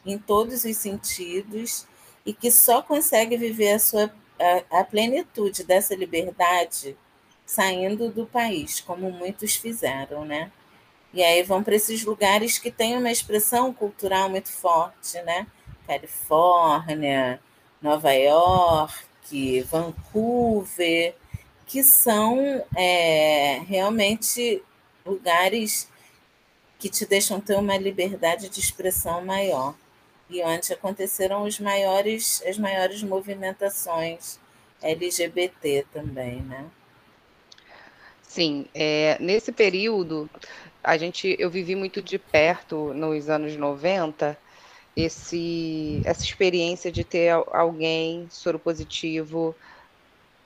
em 0.05 0.19
todos 0.19 0.65
os 0.65 0.77
sentidos 0.77 1.87
e 2.27 2.33
que 2.33 2.50
só 2.50 2.83
consegue 2.83 3.37
viver 3.37 3.75
a 3.75 3.79
sua 3.79 4.12
a, 4.71 4.81
a 4.81 4.85
plenitude 4.85 5.65
dessa 5.65 5.95
liberdade 5.95 6.97
saindo 7.47 8.11
do 8.11 8.27
país, 8.27 8.81
como 8.81 9.11
muitos 9.11 9.55
fizeram, 9.57 10.25
né? 10.25 10.50
E 11.15 11.23
aí 11.23 11.43
vão 11.43 11.62
para 11.62 11.75
esses 11.75 12.05
lugares 12.05 12.59
que 12.59 12.71
têm 12.71 12.97
uma 12.97 13.11
expressão 13.11 13.73
cultural 13.73 14.29
muito 14.29 14.53
forte, 14.53 15.21
né? 15.23 15.47
Califórnia, 15.87 17.41
Nova 17.81 18.12
York, 18.12 19.08
Vancouver, 19.63 21.15
que 21.67 21.83
são 21.83 22.65
é, 22.77 23.61
realmente 23.67 24.63
lugares 25.05 25.89
que 26.79 26.89
te 26.89 27.05
deixam 27.05 27.41
ter 27.41 27.57
uma 27.57 27.77
liberdade 27.77 28.49
de 28.49 28.61
expressão 28.61 29.25
maior 29.25 29.75
e 30.31 30.43
onde 30.43 30.73
aconteceram 30.73 31.45
os 31.45 31.59
maiores, 31.59 32.43
as 32.47 32.59
maiores 32.59 33.03
movimentações 33.03 34.39
LGBT 34.83 35.87
também, 35.93 36.41
né? 36.43 36.65
Sim, 38.23 38.67
é, 38.75 39.17
nesse 39.19 39.51
período, 39.51 40.29
a 40.85 40.97
gente, 40.97 41.35
eu 41.39 41.51
vivi 41.51 41.75
muito 41.75 42.01
de 42.01 42.19
perto 42.19 42.93
nos 42.95 43.29
anos 43.29 43.57
90 43.57 44.39
esse, 44.99 46.02
essa 46.05 46.25
experiência 46.25 46.90
de 46.93 47.05
ter 47.05 47.31
alguém 47.52 48.28
soropositivo 48.31 49.57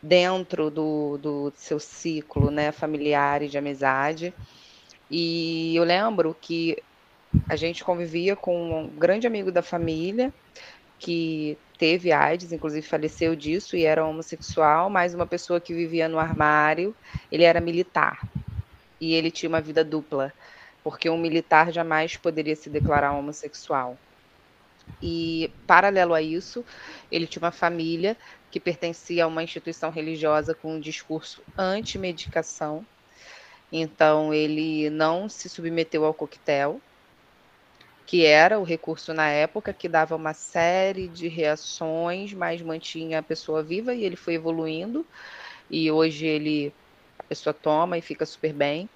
dentro 0.03 0.71
do, 0.71 1.19
do 1.19 1.53
seu 1.57 1.79
ciclo 1.81 2.51
né, 2.51 2.73
familiar 2.73 3.43
e 3.43 3.49
de 3.49 3.59
amizade. 3.59 4.35
E 5.11 5.75
eu 5.77 5.85
lembro 5.85 6.35
que 6.35 6.77
a 7.49 7.57
gente 7.57 7.85
convivia 7.85 8.37
com 8.37 8.87
um 8.87 8.97
grande 8.99 9.27
amigo 9.27 9.53
da 9.53 9.63
família 9.63 10.35
que 10.99 11.59
teve 11.79 12.13
AIDS, 12.13 12.53
inclusive 12.53 12.87
faleceu 12.87 13.37
disso 13.37 13.77
e 13.77 13.85
era 13.85 14.07
homossexual, 14.07 14.91
mas 14.91 15.15
uma 15.15 15.27
pessoa 15.27 15.61
que 15.61 15.75
vivia 15.75 16.09
no 16.09 16.19
armário, 16.19 16.97
ele 17.31 17.45
era 17.45 17.61
militar 17.61 18.19
e 19.01 19.15
ele 19.15 19.31
tinha 19.31 19.49
uma 19.51 19.61
vida 19.61 19.85
dupla, 19.85 20.33
porque 20.83 21.11
um 21.11 21.19
militar 21.19 21.73
jamais 21.73 22.17
poderia 22.17 22.57
se 22.57 22.71
declarar 22.71 23.13
homossexual. 23.15 24.01
E 25.03 25.57
paralelo 25.67 26.15
a 26.15 26.23
isso, 26.23 26.65
ele 27.11 27.27
tinha 27.27 27.43
uma 27.43 27.53
família 27.53 28.17
que 28.51 28.61
pertencia 28.61 29.25
a 29.25 29.27
uma 29.29 29.43
instituição 29.43 29.91
religiosa 29.91 30.55
com 30.55 30.75
um 30.77 30.81
discurso 30.81 31.45
anti-medicação. 31.59 32.87
Então 33.73 34.33
ele 34.35 34.91
não 34.91 35.29
se 35.29 35.49
submeteu 35.49 36.05
ao 36.05 36.15
coquetel, 36.15 36.83
que 38.07 38.25
era 38.27 38.59
o 38.59 38.65
recurso 38.65 39.15
na 39.15 39.29
época 39.31 39.73
que 39.73 39.89
dava 39.89 40.17
uma 40.17 40.35
série 40.35 41.09
de 41.09 41.29
reações, 41.29 42.33
mas 42.35 42.61
mantinha 42.63 43.21
a 43.21 43.23
pessoa 43.23 43.63
viva 43.63 43.95
e 43.95 44.05
ele 44.05 44.17
foi 44.17 44.35
evoluindo 44.35 45.07
e 45.71 45.91
hoje 45.93 46.27
ele 46.27 46.77
a 47.19 47.25
pessoa 47.25 47.55
toma 47.55 47.99
e 47.99 48.03
fica 48.03 48.27
super 48.27 48.55
bem. 48.55 48.91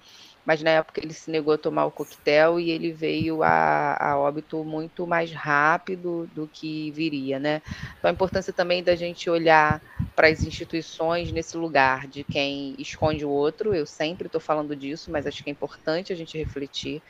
Mas 0.47 0.63
na 0.63 0.69
época 0.69 1.01
ele 1.03 1.13
se 1.13 1.29
negou 1.29 1.53
a 1.53 1.57
tomar 1.57 1.87
o 1.87 1.91
coquetel 1.91 2.57
e 2.57 2.71
ele 2.71 2.93
veio 2.93 3.43
a, 3.43 3.97
a 3.99 4.17
óbito 4.17 4.63
muito 4.63 5.05
mais 5.05 5.29
rápido 5.29 6.25
do 6.33 6.47
que 6.47 6.89
viria, 6.91 7.37
né? 7.37 7.61
Então 7.99 8.09
a 8.09 8.13
importância 8.13 8.53
também 8.53 8.81
da 8.81 8.95
gente 8.95 9.29
olhar 9.29 9.81
para 10.15 10.29
as 10.29 10.43
instituições 10.43 11.33
nesse 11.33 11.57
lugar 11.57 12.07
de 12.07 12.23
quem 12.23 12.75
esconde 12.79 13.25
o 13.25 13.29
outro, 13.29 13.75
eu 13.75 13.85
sempre 13.85 14.27
estou 14.27 14.39
falando 14.39 14.73
disso, 14.73 15.11
mas 15.11 15.27
acho 15.27 15.43
que 15.43 15.49
é 15.49 15.51
importante 15.51 16.13
a 16.13 16.15
gente 16.15 16.37
refletir, 16.37 17.03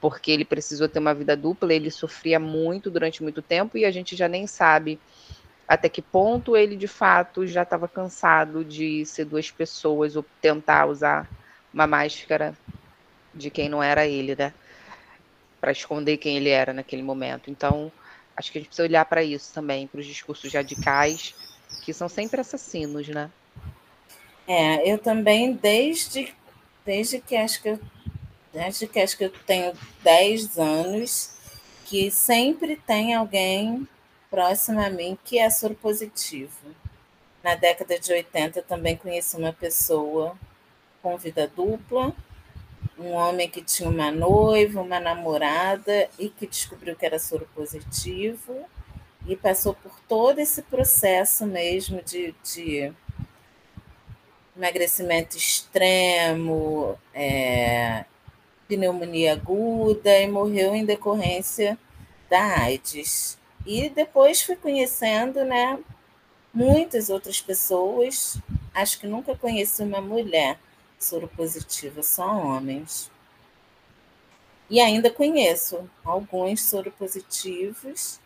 porque 0.00 0.30
ele 0.30 0.46
precisou 0.46 0.88
ter 0.88 0.98
uma 0.98 1.14
vida 1.14 1.36
dupla, 1.36 1.74
ele 1.74 1.90
sofria 1.90 2.40
muito 2.40 2.90
durante 2.90 3.22
muito 3.22 3.42
tempo 3.42 3.76
e 3.76 3.84
a 3.84 3.90
gente 3.90 4.16
já 4.16 4.28
nem 4.28 4.46
sabe 4.46 4.98
até 5.68 5.90
que 5.90 6.00
ponto 6.00 6.56
ele 6.56 6.74
de 6.74 6.88
fato 6.88 7.46
já 7.46 7.64
estava 7.64 7.86
cansado 7.86 8.64
de 8.64 9.04
ser 9.04 9.26
duas 9.26 9.50
pessoas 9.50 10.16
ou 10.16 10.24
tentar 10.40 10.86
usar 10.86 11.28
uma 11.72 11.86
máscara 11.86 12.56
de 13.38 13.50
quem 13.50 13.68
não 13.68 13.82
era 13.82 14.06
ele, 14.06 14.34
né? 14.36 14.52
Para 15.60 15.72
esconder 15.72 16.16
quem 16.18 16.36
ele 16.36 16.50
era 16.50 16.72
naquele 16.72 17.02
momento. 17.02 17.50
Então, 17.50 17.90
acho 18.36 18.52
que 18.52 18.58
a 18.58 18.60
gente 18.60 18.68
precisa 18.68 18.86
olhar 18.86 19.04
para 19.04 19.22
isso 19.22 19.52
também, 19.52 19.86
para 19.86 20.00
os 20.00 20.06
discursos 20.06 20.52
radicais, 20.52 21.34
que 21.82 21.92
são 21.92 22.08
sempre 22.08 22.40
assassinos, 22.40 23.08
né? 23.08 23.30
É, 24.46 24.90
eu 24.90 24.98
também, 24.98 25.52
desde, 25.52 26.34
desde 26.84 27.20
que 27.20 27.36
acho 27.36 27.60
que 27.60 27.68
eu, 27.68 27.80
desde 28.52 28.86
que 28.86 28.98
acho 28.98 29.16
que 29.16 29.24
eu 29.24 29.30
tenho 29.46 29.72
10 30.02 30.58
anos, 30.58 31.36
que 31.84 32.10
sempre 32.10 32.76
tem 32.76 33.14
alguém 33.14 33.86
próximo 34.30 34.80
a 34.80 34.90
mim 34.90 35.18
que 35.24 35.38
é 35.38 35.48
soro 35.50 35.74
positivo. 35.74 36.74
Na 37.42 37.54
década 37.54 37.98
de 37.98 38.12
80 38.12 38.62
também 38.62 38.96
conheci 38.96 39.36
uma 39.36 39.52
pessoa 39.52 40.36
com 41.02 41.16
vida 41.16 41.50
dupla, 41.54 42.14
um 42.98 43.12
homem 43.12 43.48
que 43.48 43.62
tinha 43.62 43.88
uma 43.88 44.10
noiva, 44.10 44.80
uma 44.80 44.98
namorada 44.98 46.08
e 46.18 46.28
que 46.28 46.46
descobriu 46.46 46.96
que 46.96 47.06
era 47.06 47.18
soro 47.18 47.48
positivo 47.54 48.64
e 49.26 49.36
passou 49.36 49.74
por 49.74 49.92
todo 50.08 50.38
esse 50.38 50.62
processo 50.62 51.46
mesmo 51.46 52.02
de, 52.02 52.34
de 52.42 52.92
emagrecimento 54.56 55.36
extremo, 55.36 56.98
é, 57.14 58.04
pneumonia 58.66 59.32
aguda 59.32 60.18
e 60.18 60.26
morreu 60.26 60.74
em 60.74 60.84
decorrência 60.84 61.78
da 62.28 62.62
AIDS. 62.62 63.38
E 63.64 63.88
depois 63.90 64.42
fui 64.42 64.56
conhecendo 64.56 65.44
né, 65.44 65.78
muitas 66.52 67.10
outras 67.10 67.40
pessoas. 67.40 68.38
Acho 68.74 68.98
que 68.98 69.06
nunca 69.06 69.36
conheci 69.36 69.82
uma 69.82 70.00
mulher 70.00 70.58
soropositiva, 70.98 72.02
só 72.02 72.26
homens. 72.26 73.10
E 74.70 74.80
ainda 74.80 75.10
conheço 75.10 75.88
alguns 76.04 76.62
soropositivos 76.62 78.20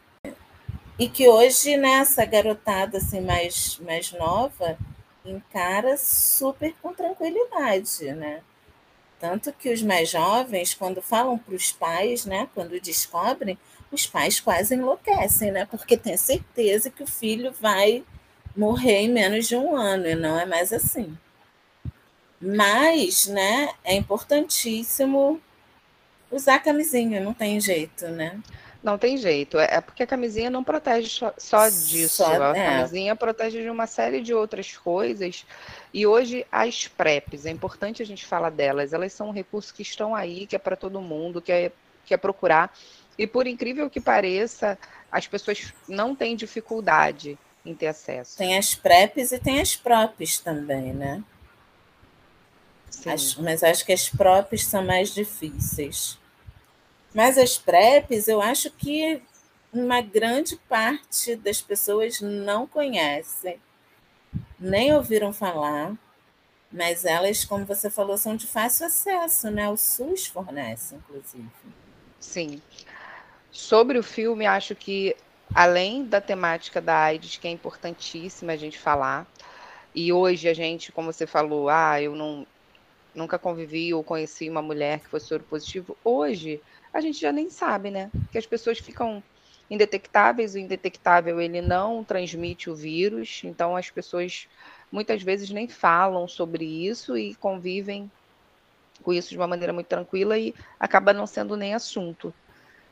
e 0.98 1.08
que 1.08 1.28
hoje 1.28 1.76
nessa 1.76 2.22
né, 2.22 2.26
garotada 2.26 2.98
assim 2.98 3.20
mais 3.20 3.78
mais 3.78 4.12
nova 4.12 4.76
encara 5.24 5.96
super 5.96 6.74
com 6.82 6.92
tranquilidade, 6.92 8.12
né? 8.12 8.42
Tanto 9.20 9.52
que 9.52 9.72
os 9.72 9.80
mais 9.82 10.10
jovens, 10.10 10.74
quando 10.74 11.00
falam 11.00 11.38
para 11.38 11.54
os 11.54 11.70
pais, 11.70 12.26
né, 12.26 12.48
quando 12.54 12.80
descobrem, 12.80 13.56
os 13.92 14.04
pais 14.04 14.40
quase 14.40 14.74
enlouquecem, 14.74 15.52
né? 15.52 15.64
Porque 15.64 15.96
tem 15.96 16.16
certeza 16.16 16.90
que 16.90 17.04
o 17.04 17.06
filho 17.06 17.52
vai 17.52 18.04
morrer 18.56 19.02
em 19.02 19.08
menos 19.08 19.46
de 19.46 19.54
um 19.54 19.76
ano, 19.76 20.08
e 20.08 20.14
não 20.16 20.38
é 20.38 20.44
mais 20.44 20.72
assim. 20.72 21.16
Mas, 22.42 23.28
né, 23.28 23.72
é 23.84 23.94
importantíssimo 23.94 25.40
usar 26.28 26.58
camisinha, 26.58 27.20
não 27.20 27.32
tem 27.32 27.60
jeito, 27.60 28.08
né? 28.08 28.40
Não 28.82 28.98
tem 28.98 29.16
jeito. 29.16 29.58
É, 29.58 29.76
é 29.76 29.80
porque 29.80 30.02
a 30.02 30.06
camisinha 30.06 30.50
não 30.50 30.64
protege 30.64 31.08
só, 31.08 31.32
só 31.38 31.68
disso. 31.68 32.16
Só, 32.16 32.42
a 32.42 32.56
é. 32.56 32.66
camisinha 32.66 33.14
protege 33.14 33.62
de 33.62 33.70
uma 33.70 33.86
série 33.86 34.20
de 34.20 34.34
outras 34.34 34.76
coisas. 34.76 35.46
E 35.94 36.04
hoje 36.04 36.44
as 36.50 36.88
PrEPs, 36.88 37.46
é 37.46 37.50
importante 37.50 38.02
a 38.02 38.06
gente 38.06 38.26
falar 38.26 38.50
delas. 38.50 38.92
Elas 38.92 39.12
são 39.12 39.28
um 39.28 39.32
recurso 39.32 39.72
que 39.72 39.82
estão 39.82 40.14
aí, 40.14 40.46
que 40.46 40.56
é 40.56 40.58
para 40.58 40.74
todo 40.74 41.00
mundo, 41.00 41.40
que 41.40 41.52
é, 41.52 41.70
que 42.04 42.12
é 42.12 42.16
procurar. 42.16 42.76
E 43.16 43.24
por 43.24 43.46
incrível 43.46 43.88
que 43.88 44.00
pareça, 44.00 44.76
as 45.12 45.28
pessoas 45.28 45.72
não 45.88 46.16
têm 46.16 46.34
dificuldade 46.34 47.38
em 47.64 47.74
ter 47.74 47.86
acesso. 47.86 48.36
Tem 48.36 48.58
as 48.58 48.74
PrEPs 48.74 49.30
e 49.30 49.38
tem 49.38 49.60
as 49.60 49.76
PROPs 49.76 50.40
também, 50.40 50.92
né? 50.92 51.22
As, 53.06 53.34
mas 53.36 53.62
acho 53.62 53.84
que 53.84 53.92
as 53.92 54.08
PROPs 54.08 54.66
são 54.66 54.84
mais 54.84 55.12
difíceis. 55.12 56.18
Mas 57.14 57.36
as 57.36 57.58
PrEPs, 57.58 58.28
eu 58.28 58.40
acho 58.40 58.70
que 58.70 59.22
uma 59.72 60.00
grande 60.00 60.56
parte 60.68 61.34
das 61.36 61.60
pessoas 61.60 62.20
não 62.20 62.66
conhecem, 62.66 63.58
nem 64.58 64.94
ouviram 64.94 65.32
falar, 65.32 65.94
mas 66.70 67.04
elas, 67.04 67.44
como 67.44 67.66
você 67.66 67.90
falou, 67.90 68.16
são 68.16 68.36
de 68.36 68.46
fácil 68.46 68.86
acesso, 68.86 69.50
né? 69.50 69.68
O 69.68 69.76
SUS 69.76 70.26
fornece, 70.26 70.94
inclusive. 70.94 71.50
Sim. 72.18 72.62
Sobre 73.50 73.98
o 73.98 74.02
filme, 74.02 74.46
acho 74.46 74.74
que 74.74 75.14
além 75.54 76.04
da 76.04 76.20
temática 76.20 76.80
da 76.80 76.96
AIDS, 76.96 77.36
que 77.36 77.46
é 77.46 77.50
importantíssima 77.50 78.52
a 78.52 78.56
gente 78.56 78.78
falar, 78.78 79.26
e 79.94 80.12
hoje 80.12 80.48
a 80.48 80.54
gente, 80.54 80.90
como 80.90 81.12
você 81.12 81.26
falou, 81.26 81.68
ah, 81.68 82.00
eu 82.00 82.14
não 82.14 82.46
nunca 83.14 83.38
convivi 83.38 83.92
ou 83.92 84.02
conheci 84.02 84.48
uma 84.48 84.62
mulher 84.62 85.00
que 85.00 85.08
fosse 85.08 85.26
soro 85.26 85.44
positivo, 85.44 85.96
hoje 86.04 86.60
a 86.92 87.00
gente 87.00 87.20
já 87.20 87.32
nem 87.32 87.48
sabe, 87.50 87.90
né? 87.90 88.10
Que 88.30 88.38
as 88.38 88.46
pessoas 88.46 88.78
ficam 88.78 89.22
indetectáveis, 89.70 90.54
o 90.54 90.58
indetectável 90.58 91.40
ele 91.40 91.62
não 91.62 92.04
transmite 92.04 92.68
o 92.68 92.74
vírus, 92.74 93.40
então 93.44 93.74
as 93.74 93.90
pessoas 93.90 94.46
muitas 94.90 95.22
vezes 95.22 95.48
nem 95.50 95.66
falam 95.66 96.28
sobre 96.28 96.64
isso 96.64 97.16
e 97.16 97.34
convivem 97.36 98.10
com 99.02 99.12
isso 99.12 99.30
de 99.30 99.36
uma 99.36 99.46
maneira 99.46 99.72
muito 99.72 99.86
tranquila 99.86 100.38
e 100.38 100.54
acaba 100.78 101.12
não 101.12 101.26
sendo 101.26 101.56
nem 101.56 101.74
assunto, 101.74 102.32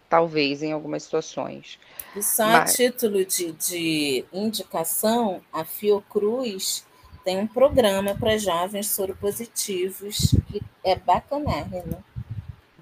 talvez, 0.09 0.62
em 0.62 0.72
algumas 0.72 1.02
situações. 1.02 1.78
E 2.16 2.22
só 2.22 2.46
Mas... 2.46 2.72
a 2.72 2.74
título 2.74 3.24
de, 3.24 3.52
de 3.52 4.24
indicação, 4.33 5.42
a 5.52 5.64
Fiocruz 5.64 6.85
tem 7.24 7.38
um 7.38 7.46
programa 7.46 8.14
para 8.14 8.38
jovens 8.38 8.88
soropositivos 8.88 10.35
que 10.48 10.62
é 10.85 10.96
bacanérrimo 10.96 12.04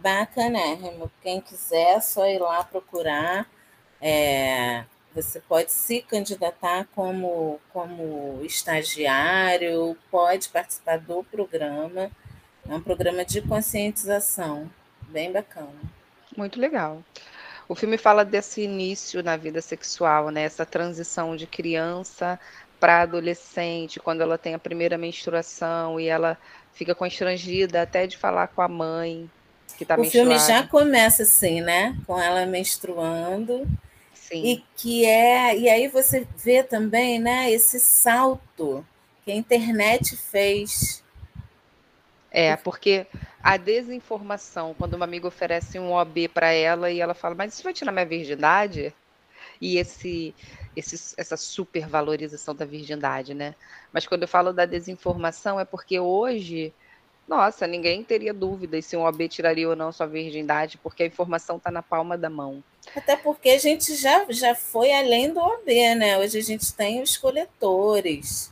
bacanérrimo. 0.01 1.11
Quem 1.23 1.41
quiser, 1.41 1.97
é 1.97 2.01
só 2.01 2.27
ir 2.27 2.39
lá 2.39 2.65
procurar. 2.65 3.49
É, 4.01 4.85
você 5.15 5.41
pode 5.41 5.73
se 5.73 6.01
candidatar 6.03 6.87
como, 6.95 7.61
como 7.73 8.41
estagiário, 8.45 9.97
pode 10.11 10.49
participar 10.49 10.99
do 10.99 11.23
programa. 11.25 12.11
É 12.69 12.75
um 12.75 12.81
programa 12.81 13.25
de 13.25 13.41
conscientização, 13.43 14.71
bem 15.09 15.33
bacana. 15.33 15.73
Muito 16.37 16.61
legal. 16.61 17.03
O 17.69 17.75
filme 17.75 17.99
fala 17.99 18.25
desse 18.25 18.63
início 18.63 19.23
na 19.23 19.37
vida 19.37 19.61
sexual, 19.61 20.31
né? 20.31 20.43
Essa 20.43 20.65
transição 20.65 21.37
de 21.37 21.47
criança 21.47 22.39
para 22.79 23.03
adolescente, 23.03 24.01
quando 24.01 24.21
ela 24.21 24.39
tem 24.39 24.55
a 24.55 24.59
primeira 24.59 24.97
menstruação 24.97 25.99
e 25.99 26.07
ela 26.07 26.39
fica 26.73 26.95
constrangida 26.95 27.83
até 27.83 28.07
de 28.07 28.17
falar 28.17 28.49
com 28.49 28.63
a 28.63 28.69
mãe, 28.69 29.29
que 29.77 29.85
tá 29.85 29.99
O 29.99 30.05
filme 30.05 30.39
já 30.39 30.67
começa 30.67 31.23
assim, 31.23 31.61
né? 31.61 31.97
Com 32.07 32.21
ela 32.21 32.47
menstruando. 32.47 33.67
Sim. 34.15 34.45
E 34.45 34.65
que 34.77 35.07
é. 35.07 35.57
E 35.57 35.69
aí 35.69 35.89
você 35.89 36.27
vê 36.37 36.63
também, 36.63 37.19
né, 37.19 37.51
esse 37.51 37.81
salto 37.81 38.85
que 39.25 39.33
a 39.33 39.35
internet 39.35 40.17
fez. 40.17 41.03
É, 42.31 42.55
porque 42.57 43.07
a 43.43 43.57
desinformação, 43.57 44.75
quando 44.79 44.95
uma 44.95 45.05
amiga 45.05 45.27
oferece 45.27 45.79
um 45.79 45.93
OB 45.93 46.29
para 46.29 46.53
ela 46.53 46.91
e 46.91 47.01
ela 47.01 47.15
fala, 47.15 47.35
mas 47.35 47.55
isso 47.55 47.63
vai 47.63 47.73
tirar 47.73 47.91
minha 47.91 48.05
virgindade? 48.05 48.93
E 49.61 49.79
esse, 49.79 50.35
esse, 50.79 51.15
essa 51.17 51.37
supervalorização 51.37 52.55
da 52.55 52.65
virgindade, 52.65 53.35
né? 53.35 53.55
Mas 53.93 54.07
quando 54.07 54.23
eu 54.23 54.29
falo 54.29 54.53
da 54.53 54.65
desinformação 54.65 55.59
é 55.59 55.65
porque 55.65 55.99
hoje 55.99 56.73
nossa, 57.29 57.67
ninguém 57.67 58.03
teria 58.03 58.33
dúvidas 58.33 58.87
se 58.87 58.97
um 58.97 59.05
OB 59.05 59.29
tiraria 59.29 59.69
ou 59.69 59.77
não 59.77 59.93
sua 59.93 60.07
virgindade, 60.07 60.79
porque 60.79 61.03
a 61.03 61.07
informação 61.07 61.59
está 61.59 61.71
na 61.71 61.83
palma 61.83 62.17
da 62.17 62.31
mão. 62.31 62.65
Até 62.97 63.17
porque 63.17 63.51
a 63.51 63.59
gente 63.59 63.95
já, 63.95 64.25
já 64.31 64.55
foi 64.55 64.91
além 64.91 65.31
do 65.31 65.39
OB, 65.39 65.95
né? 65.97 66.19
Hoje 66.19 66.39
a 66.39 66.43
gente 66.43 66.73
tem 66.73 67.03
os 67.03 67.19
coletores, 67.19 68.51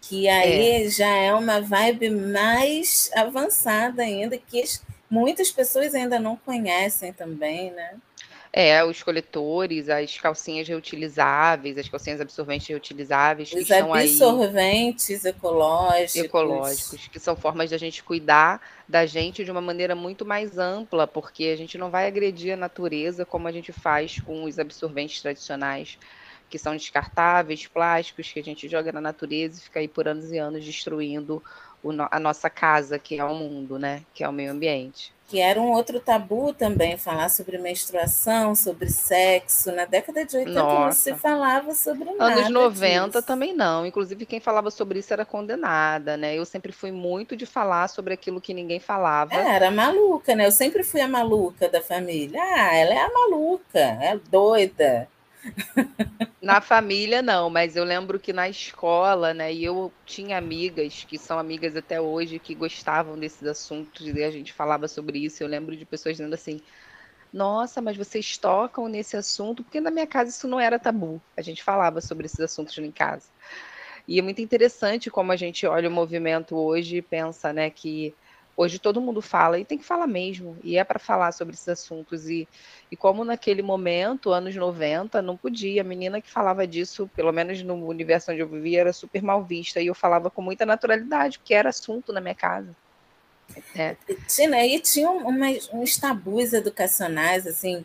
que 0.00 0.28
aí 0.28 0.86
é. 0.86 0.90
já 0.90 1.06
é 1.06 1.32
uma 1.32 1.60
vibe 1.60 2.10
mais 2.10 3.08
avançada 3.14 4.02
ainda, 4.02 4.36
que 4.36 4.64
muitas 5.08 5.52
pessoas 5.52 5.94
ainda 5.94 6.18
não 6.18 6.34
conhecem 6.34 7.12
também, 7.12 7.70
né? 7.70 7.94
É, 8.52 8.84
os 8.84 9.00
coletores, 9.00 9.88
as 9.88 10.18
calcinhas 10.18 10.66
reutilizáveis, 10.66 11.78
as 11.78 11.88
calcinhas 11.88 12.20
absorventes 12.20 12.66
reutilizáveis. 12.66 13.52
Os 13.52 13.70
absorventes 13.70 15.24
aí, 15.24 15.30
ecológicos. 15.30 16.16
Ecológicos, 16.16 17.08
que 17.08 17.20
são 17.20 17.36
formas 17.36 17.70
da 17.70 17.78
gente 17.78 18.02
cuidar 18.02 18.60
da 18.88 19.06
gente 19.06 19.44
de 19.44 19.50
uma 19.52 19.60
maneira 19.60 19.94
muito 19.94 20.26
mais 20.26 20.58
ampla, 20.58 21.06
porque 21.06 21.44
a 21.44 21.56
gente 21.56 21.78
não 21.78 21.90
vai 21.90 22.08
agredir 22.08 22.52
a 22.52 22.56
natureza 22.56 23.24
como 23.24 23.46
a 23.46 23.52
gente 23.52 23.72
faz 23.72 24.18
com 24.18 24.42
os 24.42 24.58
absorventes 24.58 25.22
tradicionais, 25.22 25.96
que 26.48 26.58
são 26.58 26.74
descartáveis, 26.74 27.68
plásticos, 27.68 28.32
que 28.32 28.40
a 28.40 28.42
gente 28.42 28.68
joga 28.68 28.90
na 28.90 29.00
natureza 29.00 29.60
e 29.60 29.62
fica 29.62 29.78
aí 29.78 29.86
por 29.86 30.08
anos 30.08 30.32
e 30.32 30.38
anos 30.38 30.64
destruindo 30.64 31.40
a 32.10 32.20
nossa 32.20 32.50
casa, 32.50 32.98
que 32.98 33.18
é 33.18 33.24
o 33.24 33.34
mundo, 33.34 33.78
né? 33.78 34.02
Que 34.14 34.24
é 34.24 34.28
o 34.28 34.32
meio 34.32 34.52
ambiente 34.52 35.12
que 35.30 35.38
era 35.38 35.60
um 35.60 35.70
outro 35.70 36.00
tabu 36.00 36.52
também, 36.52 36.98
falar 36.98 37.28
sobre 37.28 37.56
menstruação, 37.56 38.52
sobre 38.56 38.90
sexo. 38.90 39.70
Na 39.70 39.84
década 39.84 40.26
de 40.26 40.36
80 40.36 40.60
Nossa. 40.60 40.80
não 40.80 40.92
se 40.92 41.14
falava 41.14 41.72
sobre 41.72 42.06
nada. 42.14 42.40
Anos 42.40 42.50
90 42.50 43.06
disso. 43.06 43.22
também 43.22 43.54
não. 43.54 43.86
Inclusive, 43.86 44.26
quem 44.26 44.40
falava 44.40 44.72
sobre 44.72 44.98
isso 44.98 45.12
era 45.12 45.24
condenada, 45.24 46.16
né? 46.16 46.36
Eu 46.36 46.44
sempre 46.44 46.72
fui 46.72 46.90
muito 46.90 47.36
de 47.36 47.46
falar 47.46 47.86
sobre 47.86 48.12
aquilo 48.12 48.40
que 48.40 48.52
ninguém 48.52 48.80
falava. 48.80 49.32
É, 49.32 49.54
era 49.54 49.70
maluca, 49.70 50.34
né? 50.34 50.46
Eu 50.46 50.52
sempre 50.52 50.82
fui 50.82 51.00
a 51.00 51.06
maluca 51.06 51.68
da 51.68 51.80
família. 51.80 52.42
Ah, 52.42 52.74
ela 52.74 52.92
é 52.92 52.98
a 52.98 53.12
maluca, 53.12 53.78
é 53.78 54.18
doida. 54.28 55.08
Na 56.40 56.60
família, 56.60 57.20
não, 57.20 57.50
mas 57.50 57.76
eu 57.76 57.84
lembro 57.84 58.18
que 58.18 58.32
na 58.32 58.48
escola, 58.48 59.34
né, 59.34 59.52
e 59.52 59.64
eu 59.64 59.92
tinha 60.06 60.38
amigas 60.38 61.04
que 61.06 61.18
são 61.18 61.38
amigas 61.38 61.76
até 61.76 62.00
hoje 62.00 62.38
que 62.38 62.54
gostavam 62.54 63.18
desses 63.18 63.46
assuntos 63.46 64.06
e 64.06 64.24
a 64.24 64.30
gente 64.30 64.52
falava 64.52 64.88
sobre 64.88 65.18
isso. 65.18 65.42
Eu 65.42 65.48
lembro 65.48 65.76
de 65.76 65.84
pessoas 65.84 66.16
dizendo 66.16 66.34
assim: 66.34 66.60
Nossa, 67.32 67.82
mas 67.82 67.96
vocês 67.96 68.38
tocam 68.38 68.88
nesse 68.88 69.16
assunto? 69.16 69.62
Porque 69.62 69.80
na 69.80 69.90
minha 69.90 70.06
casa 70.06 70.30
isso 70.30 70.48
não 70.48 70.58
era 70.58 70.78
tabu. 70.78 71.20
A 71.36 71.42
gente 71.42 71.62
falava 71.62 72.00
sobre 72.00 72.26
esses 72.26 72.40
assuntos 72.40 72.76
em 72.78 72.90
casa. 72.90 73.28
E 74.08 74.18
é 74.18 74.22
muito 74.22 74.40
interessante 74.40 75.10
como 75.10 75.30
a 75.32 75.36
gente 75.36 75.66
olha 75.66 75.88
o 75.88 75.92
movimento 75.92 76.56
hoje 76.56 76.96
e 76.96 77.02
pensa, 77.02 77.52
né, 77.52 77.70
que 77.70 78.14
Hoje 78.60 78.78
todo 78.78 79.00
mundo 79.00 79.22
fala 79.22 79.58
e 79.58 79.64
tem 79.64 79.78
que 79.78 79.84
falar 79.86 80.06
mesmo, 80.06 80.54
e 80.62 80.76
é 80.76 80.84
para 80.84 80.98
falar 80.98 81.32
sobre 81.32 81.54
esses 81.54 81.66
assuntos. 81.66 82.28
E, 82.28 82.46
e 82.92 82.94
como 82.94 83.24
naquele 83.24 83.62
momento, 83.62 84.34
anos 84.34 84.54
90, 84.54 85.22
não 85.22 85.34
podia, 85.34 85.80
a 85.80 85.84
menina 85.84 86.20
que 86.20 86.28
falava 86.30 86.66
disso, 86.66 87.08
pelo 87.16 87.32
menos 87.32 87.62
no 87.62 87.86
universo 87.86 88.30
onde 88.30 88.42
eu 88.42 88.46
vivia, 88.46 88.80
era 88.80 88.92
super 88.92 89.22
mal 89.22 89.42
vista, 89.42 89.80
e 89.80 89.86
eu 89.86 89.94
falava 89.94 90.28
com 90.28 90.42
muita 90.42 90.66
naturalidade, 90.66 91.38
porque 91.38 91.54
era 91.54 91.70
assunto 91.70 92.12
na 92.12 92.20
minha 92.20 92.34
casa. 92.34 92.76
É. 93.74 93.96
E 94.38 94.78
tinha 94.80 95.10
umas, 95.10 95.70
uns 95.72 95.96
tabus 95.96 96.52
educacionais, 96.52 97.46
assim, 97.46 97.82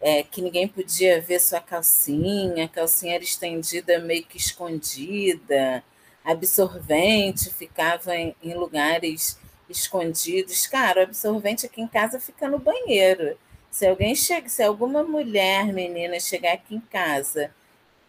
é, 0.00 0.22
que 0.22 0.40
ninguém 0.40 0.66
podia 0.66 1.20
ver 1.20 1.38
sua 1.38 1.60
calcinha, 1.60 2.64
a 2.64 2.68
calcinha 2.68 3.16
era 3.16 3.24
estendida 3.24 3.98
meio 3.98 4.24
que 4.24 4.38
escondida, 4.38 5.84
absorvente 6.24 7.50
ficava 7.52 8.16
em, 8.16 8.34
em 8.42 8.54
lugares 8.54 9.36
escondidos. 9.68 10.66
Cara, 10.66 11.00
o 11.00 11.02
absorvente 11.04 11.66
aqui 11.66 11.80
em 11.80 11.88
casa 11.88 12.20
fica 12.20 12.48
no 12.48 12.58
banheiro. 12.58 13.36
Se 13.70 13.86
alguém 13.86 14.14
chega, 14.14 14.48
se 14.48 14.62
alguma 14.62 15.02
mulher, 15.02 15.72
menina, 15.72 16.18
chegar 16.18 16.54
aqui 16.54 16.74
em 16.74 16.80
casa 16.80 17.50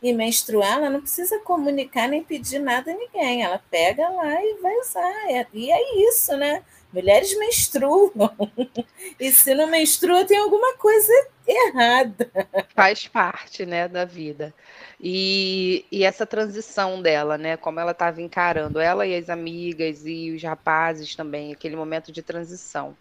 e 0.02 0.13
menstruar, 0.13 0.78
ela 0.78 0.89
não 0.89 1.02
precisa 1.02 1.39
comunicar 1.39 2.08
nem 2.08 2.24
pedir 2.24 2.60
nada 2.60 2.91
a 2.91 2.95
ninguém. 2.95 3.43
Ela 3.43 3.62
pega 3.69 4.08
lá 4.10 4.43
e 4.43 4.56
vai 4.62 4.76
usar. 4.78 5.32
É, 5.32 5.45
e 5.54 5.72
é 5.72 6.10
isso, 6.10 6.36
né? 6.38 6.63
Mulheres 6.91 7.38
menstruam. 7.38 8.12
E 9.19 9.32
se 9.32 9.54
não 9.54 9.67
menstrua, 9.67 10.23
tem 10.23 10.38
alguma 10.38 10.78
coisa 10.78 11.12
errada. 11.45 12.30
Faz 12.73 13.08
parte, 13.08 13.65
né, 13.65 13.88
da 13.88 14.06
vida. 14.06 14.54
E, 14.99 15.86
e 15.91 16.04
essa 16.04 16.25
transição 16.25 17.02
dela, 17.02 17.38
né, 17.38 17.58
como 17.58 17.80
ela 17.80 17.91
estava 17.91 18.21
encarando, 18.21 18.80
ela 18.80 19.06
e 19.06 19.15
as 19.15 19.30
amigas 19.30 20.06
e 20.06 20.32
os 20.32 20.41
rapazes 20.41 21.15
também, 21.15 21.52
aquele 21.52 21.75
momento 21.75 22.12
de 22.12 22.21
transição. 22.21 22.95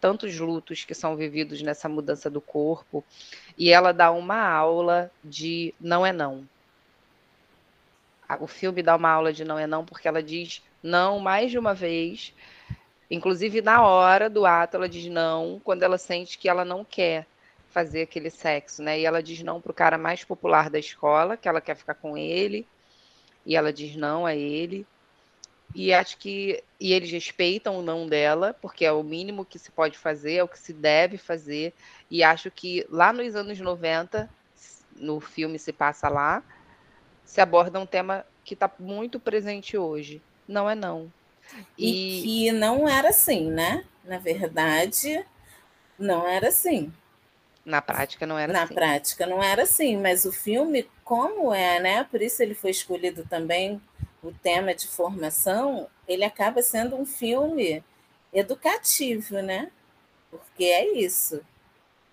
Tantos 0.00 0.36
lutos 0.38 0.84
que 0.84 0.94
são 0.94 1.16
vividos 1.16 1.62
nessa 1.62 1.88
mudança 1.88 2.28
do 2.28 2.40
corpo. 2.40 3.04
E 3.56 3.70
ela 3.70 3.92
dá 3.92 4.10
uma 4.10 4.40
aula 4.48 5.10
de 5.22 5.72
não 5.80 6.04
é 6.04 6.12
não. 6.12 6.46
O 8.40 8.46
filme 8.46 8.82
dá 8.82 8.96
uma 8.96 9.10
aula 9.10 9.32
de 9.32 9.44
não 9.44 9.58
é 9.58 9.66
não, 9.66 9.84
porque 9.84 10.08
ela 10.08 10.22
diz 10.22 10.62
não 10.82 11.18
mais 11.20 11.50
de 11.50 11.58
uma 11.58 11.74
vez 11.74 12.34
Inclusive, 13.12 13.60
na 13.60 13.82
hora 13.86 14.30
do 14.30 14.46
ato, 14.46 14.78
ela 14.78 14.88
diz 14.88 15.06
não, 15.06 15.60
quando 15.62 15.82
ela 15.82 15.98
sente 15.98 16.38
que 16.38 16.48
ela 16.48 16.64
não 16.64 16.82
quer 16.82 17.26
fazer 17.68 18.00
aquele 18.00 18.30
sexo, 18.30 18.82
né? 18.82 19.00
E 19.00 19.04
ela 19.04 19.22
diz 19.22 19.42
não 19.42 19.60
para 19.60 19.70
o 19.70 19.74
cara 19.74 19.98
mais 19.98 20.24
popular 20.24 20.70
da 20.70 20.78
escola, 20.78 21.36
que 21.36 21.46
ela 21.46 21.60
quer 21.60 21.76
ficar 21.76 21.92
com 21.92 22.16
ele, 22.16 22.66
e 23.44 23.54
ela 23.54 23.70
diz 23.70 23.96
não 23.96 24.24
a 24.24 24.34
ele. 24.34 24.86
E 25.74 25.92
acho 25.92 26.16
que 26.16 26.64
e 26.80 26.94
eles 26.94 27.10
respeitam 27.10 27.78
o 27.78 27.82
não 27.82 28.06
dela, 28.06 28.56
porque 28.62 28.82
é 28.82 28.92
o 28.92 29.02
mínimo 29.02 29.44
que 29.44 29.58
se 29.58 29.70
pode 29.70 29.98
fazer, 29.98 30.36
é 30.36 30.42
o 30.42 30.48
que 30.48 30.58
se 30.58 30.72
deve 30.72 31.18
fazer. 31.18 31.74
E 32.10 32.22
acho 32.24 32.50
que 32.50 32.86
lá 32.88 33.12
nos 33.12 33.36
anos 33.36 33.60
90, 33.60 34.26
no 34.96 35.20
filme 35.20 35.58
se 35.58 35.70
passa 35.70 36.08
lá, 36.08 36.42
se 37.26 37.42
aborda 37.42 37.78
um 37.78 37.84
tema 37.84 38.24
que 38.42 38.54
está 38.54 38.70
muito 38.78 39.20
presente 39.20 39.76
hoje. 39.76 40.22
Não 40.48 40.68
é 40.68 40.74
não. 40.74 41.12
E, 41.76 42.18
e 42.18 42.22
que 42.22 42.52
não 42.52 42.88
era 42.88 43.10
assim, 43.10 43.50
né? 43.50 43.84
Na 44.04 44.18
verdade, 44.18 45.24
não 45.98 46.26
era 46.26 46.48
assim. 46.48 46.92
Na 47.64 47.80
prática 47.80 48.26
não 48.26 48.38
era 48.38 48.52
Na 48.52 48.64
assim. 48.64 48.74
Na 48.74 48.80
prática 48.80 49.26
não 49.26 49.42
era 49.42 49.62
assim, 49.62 49.96
mas 49.96 50.24
o 50.24 50.32
filme, 50.32 50.88
como 51.04 51.54
é, 51.54 51.78
né? 51.80 52.04
Por 52.04 52.20
isso 52.20 52.42
ele 52.42 52.54
foi 52.54 52.70
escolhido 52.70 53.24
também 53.24 53.80
o 54.22 54.32
tema 54.32 54.74
de 54.74 54.86
formação, 54.86 55.88
ele 56.06 56.24
acaba 56.24 56.62
sendo 56.62 56.96
um 56.96 57.04
filme 57.04 57.82
educativo, 58.32 59.40
né? 59.42 59.70
Porque 60.30 60.64
é 60.64 60.98
isso. 60.98 61.40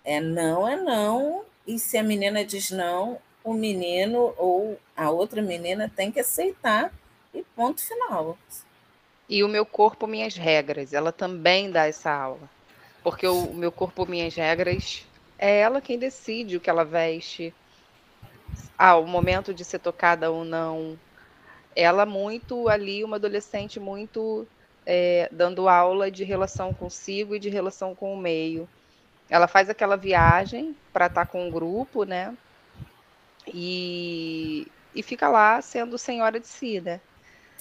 É 0.04 0.20
não 0.20 0.66
é 0.66 0.76
não, 0.76 1.44
e 1.66 1.78
se 1.78 1.96
a 1.96 2.02
menina 2.02 2.44
diz 2.44 2.70
não, 2.70 3.20
o 3.44 3.52
menino 3.52 4.34
ou 4.36 4.78
a 4.96 5.10
outra 5.10 5.40
menina 5.40 5.90
tem 5.94 6.10
que 6.10 6.20
aceitar 6.20 6.92
e 7.32 7.42
ponto 7.54 7.82
final. 7.82 8.36
E 9.30 9.44
o 9.44 9.48
meu 9.48 9.64
corpo, 9.64 10.08
minhas 10.08 10.34
regras. 10.34 10.92
Ela 10.92 11.12
também 11.12 11.70
dá 11.70 11.86
essa 11.86 12.10
aula. 12.10 12.50
Porque 13.00 13.24
o 13.28 13.54
meu 13.54 13.70
corpo, 13.70 14.04
minhas 14.04 14.34
regras, 14.34 15.06
é 15.38 15.60
ela 15.60 15.80
quem 15.80 15.96
decide 15.96 16.56
o 16.56 16.60
que 16.60 16.68
ela 16.68 16.84
veste. 16.84 17.54
Ah, 18.76 18.96
o 18.96 19.06
momento 19.06 19.54
de 19.54 19.64
ser 19.64 19.78
tocada 19.78 20.32
ou 20.32 20.44
não. 20.44 20.98
Ela 21.76 22.04
muito 22.04 22.68
ali, 22.68 23.04
uma 23.04 23.16
adolescente 23.16 23.78
muito 23.78 24.44
é, 24.84 25.28
dando 25.30 25.68
aula 25.68 26.10
de 26.10 26.24
relação 26.24 26.74
consigo 26.74 27.36
e 27.36 27.38
de 27.38 27.48
relação 27.48 27.94
com 27.94 28.12
o 28.12 28.18
meio. 28.18 28.68
Ela 29.28 29.46
faz 29.46 29.70
aquela 29.70 29.94
viagem 29.94 30.74
para 30.92 31.06
estar 31.06 31.24
tá 31.24 31.30
com 31.30 31.46
um 31.46 31.50
grupo, 31.52 32.02
né? 32.02 32.36
E, 33.46 34.66
e 34.92 35.04
fica 35.04 35.28
lá 35.28 35.62
sendo 35.62 35.96
senhora 35.96 36.40
de 36.40 36.48
si, 36.48 36.80
né? 36.80 37.00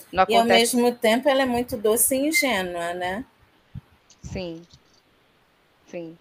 Acontece... 0.07 0.31
E 0.31 0.35
ao 0.35 0.45
mesmo 0.45 0.95
tempo 0.95 1.29
ela 1.29 1.43
é 1.43 1.45
muito 1.45 1.77
doce 1.77 2.15
e 2.15 2.27
ingênua, 2.27 2.93
né? 2.93 3.25
Sim. 4.21 4.61
Sim. 5.87 6.17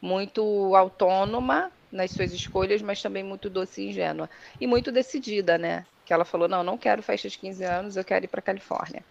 Muito 0.00 0.74
autônoma 0.74 1.72
nas 1.90 2.10
suas 2.10 2.32
escolhas, 2.32 2.82
mas 2.82 3.00
também 3.02 3.24
muito 3.24 3.48
doce 3.48 3.82
e 3.82 3.88
ingênua. 3.90 4.28
E 4.60 4.66
muito 4.66 4.92
decidida, 4.92 5.58
né? 5.58 5.84
Que 6.04 6.12
ela 6.12 6.24
falou: 6.24 6.48
não, 6.48 6.62
não 6.62 6.78
quero 6.78 7.02
festa 7.02 7.28
de 7.28 7.38
15 7.38 7.64
anos, 7.64 7.96
eu 7.96 8.04
quero 8.04 8.24
ir 8.24 8.28
para 8.28 8.42
Califórnia. 8.42 9.02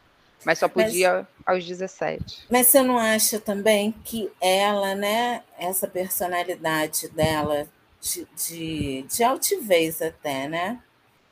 Mas 0.45 0.60
só 0.60 0.67
podia 0.67 1.28
mas, 1.45 1.56
aos 1.56 1.65
17. 1.65 2.45
Mas 2.50 2.67
você 2.67 2.82
não 2.84 3.00
acha 3.00 3.39
também 3.39 3.91
que 4.04 4.32
ela, 4.39 4.93
né, 4.93 5.41
essa 5.58 5.88
personalidade 5.88 7.10
dela, 7.10 7.67
de, 8.00 8.28
de, 8.38 9.02
de 9.10 9.24
altivez 9.24 10.02
até, 10.02 10.48
né? 10.48 10.80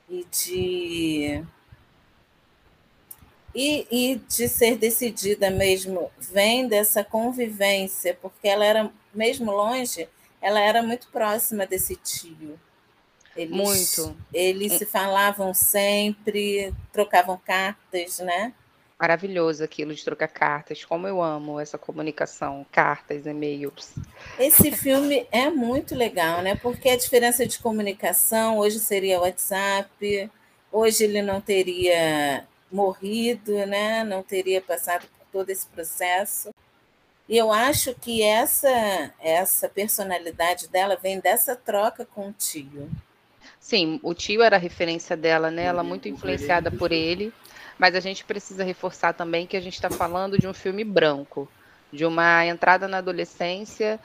E 0.09 0.25
de 0.31 1.43
e, 3.55 3.87
e 3.91 4.15
de 4.15 4.47
ser 4.47 4.77
decidida 4.77 5.49
mesmo 5.49 6.11
vem 6.19 6.67
dessa 6.67 7.03
convivência, 7.03 8.17
porque 8.21 8.47
ela 8.47 8.65
era, 8.65 8.91
mesmo 9.13 9.51
longe, 9.51 10.07
ela 10.41 10.59
era 10.59 10.81
muito 10.81 11.07
próxima 11.07 11.65
desse 11.65 11.95
tio. 11.95 12.59
Eles, 13.35 13.55
muito. 13.55 14.15
Eles 14.33 14.73
se 14.73 14.85
falavam 14.85 15.53
sempre, 15.53 16.73
trocavam 16.91 17.39
cartas, 17.43 18.19
né? 18.19 18.53
Maravilhoso 18.99 19.63
aquilo 19.63 19.93
de 19.93 20.03
trocar 20.03 20.27
cartas. 20.27 20.85
Como 20.85 21.07
eu 21.07 21.21
amo 21.21 21.59
essa 21.59 21.77
comunicação, 21.77 22.65
cartas, 22.71 23.25
e-mails. 23.25 23.93
Esse 24.39 24.71
filme 24.71 25.27
é 25.31 25.49
muito 25.49 25.95
legal, 25.95 26.41
né? 26.41 26.55
Porque 26.55 26.89
a 26.89 26.97
diferença 26.97 27.45
de 27.45 27.57
comunicação 27.59 28.59
hoje 28.59 28.79
seria 28.79 29.19
WhatsApp, 29.19 30.29
hoje 30.71 31.03
ele 31.03 31.21
não 31.21 31.41
teria 31.41 32.47
morrido, 32.73 33.53
né? 33.65 34.03
não 34.03 34.23
teria 34.23 34.61
passado 34.61 35.05
por 35.07 35.25
todo 35.31 35.49
esse 35.49 35.67
processo. 35.67 36.53
E 37.29 37.37
eu 37.37 37.53
acho 37.53 37.95
que 37.95 38.21
essa, 38.21 39.13
essa 39.19 39.69
personalidade 39.69 40.67
dela 40.67 40.97
vem 41.01 41.19
dessa 41.19 41.55
troca 41.55 42.05
com 42.05 42.29
o 42.29 42.33
tio. 42.33 42.89
Sim, 43.59 43.99
o 44.03 44.13
tio 44.13 44.41
era 44.41 44.57
a 44.57 44.59
referência 44.59 45.15
dela, 45.15 45.49
né? 45.49 45.63
Ela 45.63 45.83
muito 45.83 46.09
influenciada 46.09 46.69
por 46.69 46.91
ele. 46.91 47.31
Mas 47.77 47.95
a 47.95 47.99
gente 47.99 48.25
precisa 48.25 48.63
reforçar 48.63 49.13
também 49.13 49.47
que 49.47 49.57
a 49.57 49.61
gente 49.61 49.73
está 49.73 49.89
falando 49.89 50.37
de 50.37 50.47
um 50.47 50.53
filme 50.53 50.83
branco, 50.83 51.49
de 51.91 52.05
uma 52.05 52.45
entrada 52.45 52.87
na 52.87 52.97
adolescência 52.97 53.99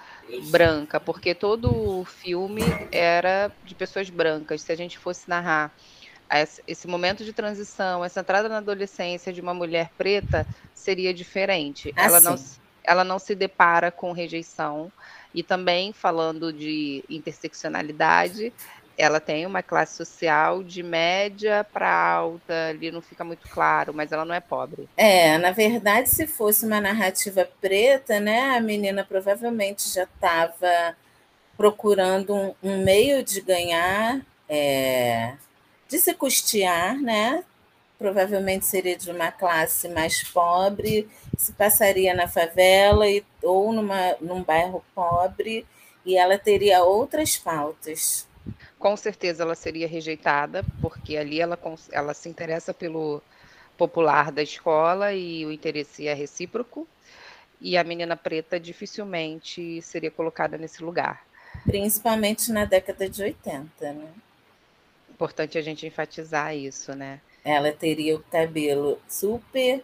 branca, 0.51 0.99
porque 0.99 1.35
todo 1.35 1.71
o 1.71 2.05
filme 2.05 2.63
era 2.91 3.51
de 3.65 3.75
pessoas 3.75 4.09
brancas. 4.09 4.63
Se 4.63 4.73
a 4.73 4.77
gente 4.77 4.99
fosse 4.99 5.29
narrar 5.29 5.73
esse 6.67 6.87
momento 6.87 7.25
de 7.25 7.33
transição, 7.33 8.05
essa 8.05 8.21
entrada 8.21 8.49
na 8.49 8.59
adolescência 8.59 9.33
de 9.33 9.41
uma 9.41 9.55
mulher 9.55 9.91
preta, 9.97 10.47
seria 10.75 11.13
diferente. 11.15 11.93
Ah, 11.97 12.05
ela, 12.05 12.19
sim. 12.21 12.25
não, 12.25 12.37
ela 12.85 13.05
não 13.05 13.19
se 13.19 13.35
depara 13.35 13.91
com 13.91 14.13
rejeição. 14.13 14.93
E 15.35 15.43
também, 15.43 15.93
falando 15.93 16.53
de 16.53 17.05
interseccionalidade, 17.09 18.53
ela 18.99 19.21
tem 19.21 19.47
uma 19.47 19.63
classe 19.63 19.97
social 19.97 20.65
de 20.65 20.83
média 20.83 21.65
para 21.73 21.89
alta, 21.89 22.71
ali 22.71 22.91
não 22.91 23.01
fica 23.01 23.23
muito 23.23 23.49
claro, 23.49 23.95
mas 23.95 24.11
ela 24.11 24.25
não 24.25 24.35
é 24.35 24.41
pobre. 24.41 24.89
É, 24.97 25.39
na 25.39 25.53
verdade, 25.53 26.11
se 26.11 26.27
fosse 26.27 26.67
uma 26.67 26.81
narrativa 26.81 27.49
preta, 27.61 28.19
né, 28.19 28.57
a 28.57 28.61
menina 28.61 29.05
provavelmente 29.05 29.89
já 29.89 30.03
estava 30.03 30.97
procurando 31.57 32.35
um, 32.35 32.55
um, 32.61 32.85
meio 32.85 33.23
de 33.23 33.41
ganhar, 33.41 34.21
é, 34.49 35.35
de 35.89 35.99
se 35.99 36.15
custear, 36.15 37.01
né? 37.01 37.43
Provavelmente 37.99 38.67
seria 38.67 38.97
de 38.97 39.11
uma 39.11 39.33
classe 39.33 39.89
mais 39.89 40.23
pobre, 40.23 41.09
se 41.37 41.53
passaria 41.53 42.15
na 42.15 42.29
favela 42.29 43.09
e, 43.09 43.25
ou 43.43 43.73
numa, 43.73 44.17
num 44.21 44.43
bairro 44.43 44.85
pobre, 44.95 45.67
e 46.07 46.17
ela 46.17 46.39
teria 46.39 46.85
outras 46.85 47.37
pautas 47.37 48.29
com 48.79 48.97
certeza 48.97 49.43
ela 49.43 49.55
seria 49.55 49.89
rejeitada, 49.89 50.65
porque 50.81 51.17
ali 51.17 51.41
ela, 51.41 51.59
ela 51.91 52.15
se 52.15 52.29
interessa 52.29 52.73
pelo 52.73 53.21
popular 53.77 54.31
da 54.33 54.43
escola 54.43 55.13
e 55.13 55.45
o 55.45 55.53
interesse 55.53 56.07
é 56.07 56.15
recíproco, 56.15 56.87
e 57.61 57.77
a 57.77 57.83
menina 57.83 58.17
preta 58.17 58.59
dificilmente 58.59 59.83
seria 59.83 60.11
colocada 60.11 60.57
nesse 60.57 60.83
lugar. 60.83 61.25
Principalmente 61.65 62.53
na 62.53 62.65
década 62.65 63.09
de 63.09 63.23
80, 63.23 63.93
né? 63.93 64.09
Importante 65.19 65.59
a 65.59 65.61
gente 65.61 65.85
enfatizar 65.85 66.55
isso, 66.55 66.95
né? 66.95 67.21
Ela 67.45 67.73
teria 67.73 68.15
o 68.15 68.23
cabelo 68.23 69.01
super, 69.09 69.83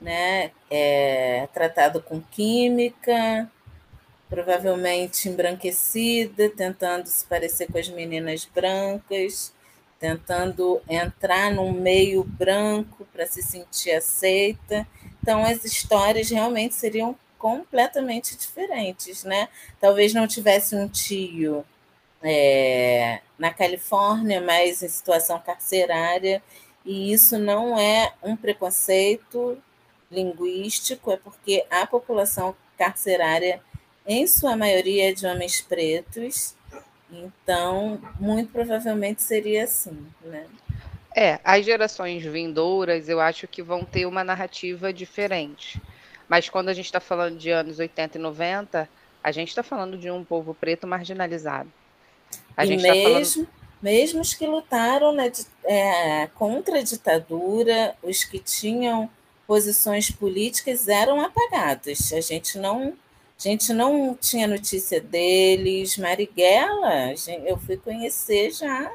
né, 0.00 0.50
é, 0.68 1.46
tratado 1.54 2.02
com 2.02 2.20
química, 2.20 3.48
provavelmente 4.28 5.28
embranquecida, 5.28 6.50
tentando 6.50 7.06
se 7.06 7.24
parecer 7.24 7.70
com 7.70 7.78
as 7.78 7.88
meninas 7.88 8.48
brancas, 8.52 9.54
tentando 10.00 10.82
entrar 10.88 11.52
num 11.52 11.70
meio 11.70 12.24
branco 12.24 13.06
para 13.12 13.26
se 13.26 13.44
sentir 13.44 13.92
aceita. 13.92 14.84
Então, 15.22 15.44
as 15.44 15.64
histórias 15.64 16.28
realmente 16.28 16.74
seriam 16.74 17.14
completamente 17.38 18.36
diferentes, 18.36 19.22
né? 19.22 19.48
Talvez 19.80 20.12
não 20.12 20.26
tivesse 20.26 20.74
um 20.74 20.88
tio 20.88 21.64
é, 22.20 23.20
na 23.38 23.52
Califórnia, 23.52 24.40
mas 24.40 24.82
em 24.82 24.88
situação 24.88 25.38
carcerária, 25.38 26.42
e 26.84 27.12
isso 27.12 27.38
não 27.38 27.78
é 27.78 28.12
um 28.22 28.36
preconceito 28.36 29.58
linguístico, 30.10 31.10
é 31.10 31.16
porque 31.16 31.64
a 31.70 31.86
população 31.86 32.54
carcerária 32.76 33.60
em 34.06 34.26
sua 34.26 34.56
maioria 34.56 35.14
de 35.14 35.26
homens 35.26 35.60
pretos, 35.60 36.54
então 37.10 38.00
muito 38.20 38.52
provavelmente 38.52 39.22
seria 39.22 39.64
assim, 39.64 40.06
né? 40.22 40.46
É, 41.16 41.38
as 41.44 41.64
gerações 41.64 42.24
vindouras 42.24 43.08
eu 43.08 43.20
acho 43.20 43.46
que 43.46 43.62
vão 43.62 43.84
ter 43.84 44.04
uma 44.04 44.24
narrativa 44.24 44.92
diferente. 44.92 45.80
Mas 46.28 46.48
quando 46.48 46.70
a 46.70 46.74
gente 46.74 46.86
está 46.86 46.98
falando 46.98 47.38
de 47.38 47.50
anos 47.50 47.78
80 47.78 48.18
e 48.18 48.20
90, 48.20 48.88
a 49.22 49.30
gente 49.30 49.48
está 49.48 49.62
falando 49.62 49.96
de 49.96 50.10
um 50.10 50.24
povo 50.24 50.52
preto 50.54 50.86
marginalizado. 50.86 51.70
A 52.56 52.64
e 52.64 52.68
gente 52.68 52.82
mesmo, 52.82 53.02
tá 53.02 53.10
falando... 53.10 53.48
mesmo 53.82 54.20
os 54.20 54.34
que 54.34 54.46
lutaram 54.46 55.12
né, 55.12 55.30
é, 55.64 56.28
contra 56.34 56.78
a 56.78 56.82
ditadura, 56.82 57.94
os 58.02 58.24
que 58.24 58.38
tinham 58.38 59.10
posições 59.46 60.10
políticas 60.10 60.88
eram 60.88 61.20
apagados. 61.20 62.12
A 62.12 62.20
gente 62.20 62.58
não 62.58 62.94
a 63.36 63.48
gente 63.48 63.72
não 63.72 64.16
tinha 64.18 64.46
notícia 64.46 65.00
deles. 65.00 65.98
Marighella, 65.98 67.14
eu 67.44 67.58
fui 67.58 67.76
conhecer 67.76 68.52
já. 68.52 68.92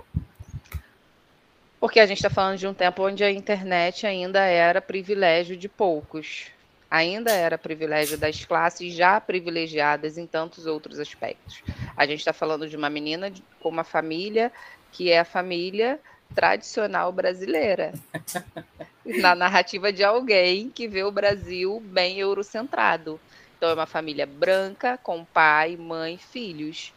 Porque 1.80 1.99
a 1.99 2.06
gente 2.06 2.17
está 2.17 2.30
falando 2.30 2.58
de 2.58 2.67
um 2.67 2.73
tempo 2.73 3.06
onde 3.06 3.23
a 3.23 3.32
internet 3.32 4.08
ainda 4.08 4.41
era 4.41 4.82
privilégio 4.82 5.56
de 5.56 5.69
poucos. 5.69 6.47
Ainda 6.89 7.32
era 7.32 7.58
privilégio 7.58 8.17
das 8.17 8.43
classes 8.45 8.93
já 8.93 9.21
privilegiadas 9.21 10.17
em 10.17 10.25
tantos 10.25 10.65
outros 10.65 10.99
aspectos. 10.99 11.62
A 11.95 12.06
gente 12.06 12.19
está 12.19 12.34
falando 12.34 12.67
de 12.67 12.75
uma 12.75 12.89
menina 12.89 13.32
com 13.60 13.69
uma 13.69 13.84
família 13.84 14.52
que 14.91 15.12
é 15.12 15.19
a 15.19 15.25
família 15.25 15.99
tradicional 16.34 17.12
brasileira. 17.12 17.93
na 19.17 19.34
narrativa 19.34 19.91
de 19.91 20.04
alguém 20.04 20.69
que 20.69 20.88
vê 20.88 21.04
o 21.04 21.12
Brasil 21.12 21.82
bem 21.86 22.19
eurocentrado. 22.19 23.19
Então 23.58 23.69
é 23.69 23.73
uma 23.73 23.86
família 23.86 24.25
branca, 24.25 24.97
com 24.97 25.25
pai, 25.25 25.75
mãe, 25.75 26.17
filhos. 26.17 26.93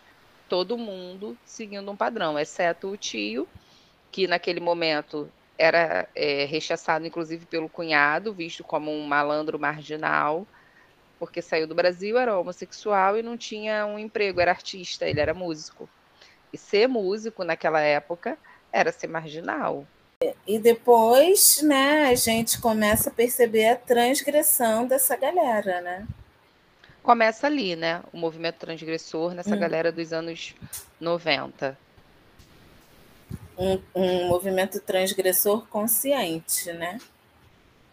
Todo 0.49 0.77
mundo 0.77 1.37
seguindo 1.45 1.91
um 1.91 1.97
padrão, 1.97 2.39
exceto 2.39 2.89
o 2.89 2.97
tio, 2.97 3.49
que 4.11 4.27
naquele 4.27 4.61
momento 4.61 5.29
era 5.63 6.09
é, 6.15 6.45
rechaçado, 6.45 7.07
inclusive, 7.07 7.47
pelo 7.47 7.69
cunhado, 7.69 8.33
visto 8.33 8.65
como 8.65 8.91
um 8.91 9.07
malandro 9.07 9.59
marginal, 9.59 10.47
porque 11.19 11.41
saiu 11.41 11.67
do 11.67 11.75
Brasil, 11.75 12.19
era 12.19 12.39
homossexual 12.39 13.17
e 13.17 13.23
não 13.23 13.37
tinha 13.37 13.87
um 13.87 13.99
emprego, 13.99 14.41
era 14.41 14.51
artista, 14.51 15.07
ele 15.07 15.21
era 15.21 15.33
músico. 15.33 15.89
E 16.53 16.59
ser 16.59 16.89
músico 16.89 17.45
naquela 17.45 17.81
época 17.81 18.37
era 18.73 18.91
ser 18.91 19.07
marginal. 19.07 19.87
E 20.47 20.59
depois, 20.59 21.63
né, 21.63 22.05
a 22.09 22.15
gente 22.15 22.61
começa 22.61 23.11
a 23.11 23.13
perceber 23.13 23.69
a 23.69 23.77
transgressão 23.77 24.87
dessa 24.87 25.17
galera, 25.17 25.81
né? 25.81 26.07
começa 27.03 27.47
ali, 27.47 27.75
né? 27.75 28.01
O 28.13 28.17
movimento 28.17 28.59
transgressor 28.59 29.35
nessa 29.35 29.55
hum. 29.55 29.59
galera 29.59 29.91
dos 29.91 30.13
anos 30.13 30.55
90. 31.01 31.77
Um, 33.63 33.81
um 33.95 34.27
movimento 34.27 34.81
transgressor 34.81 35.67
consciente, 35.69 36.73
né? 36.73 36.99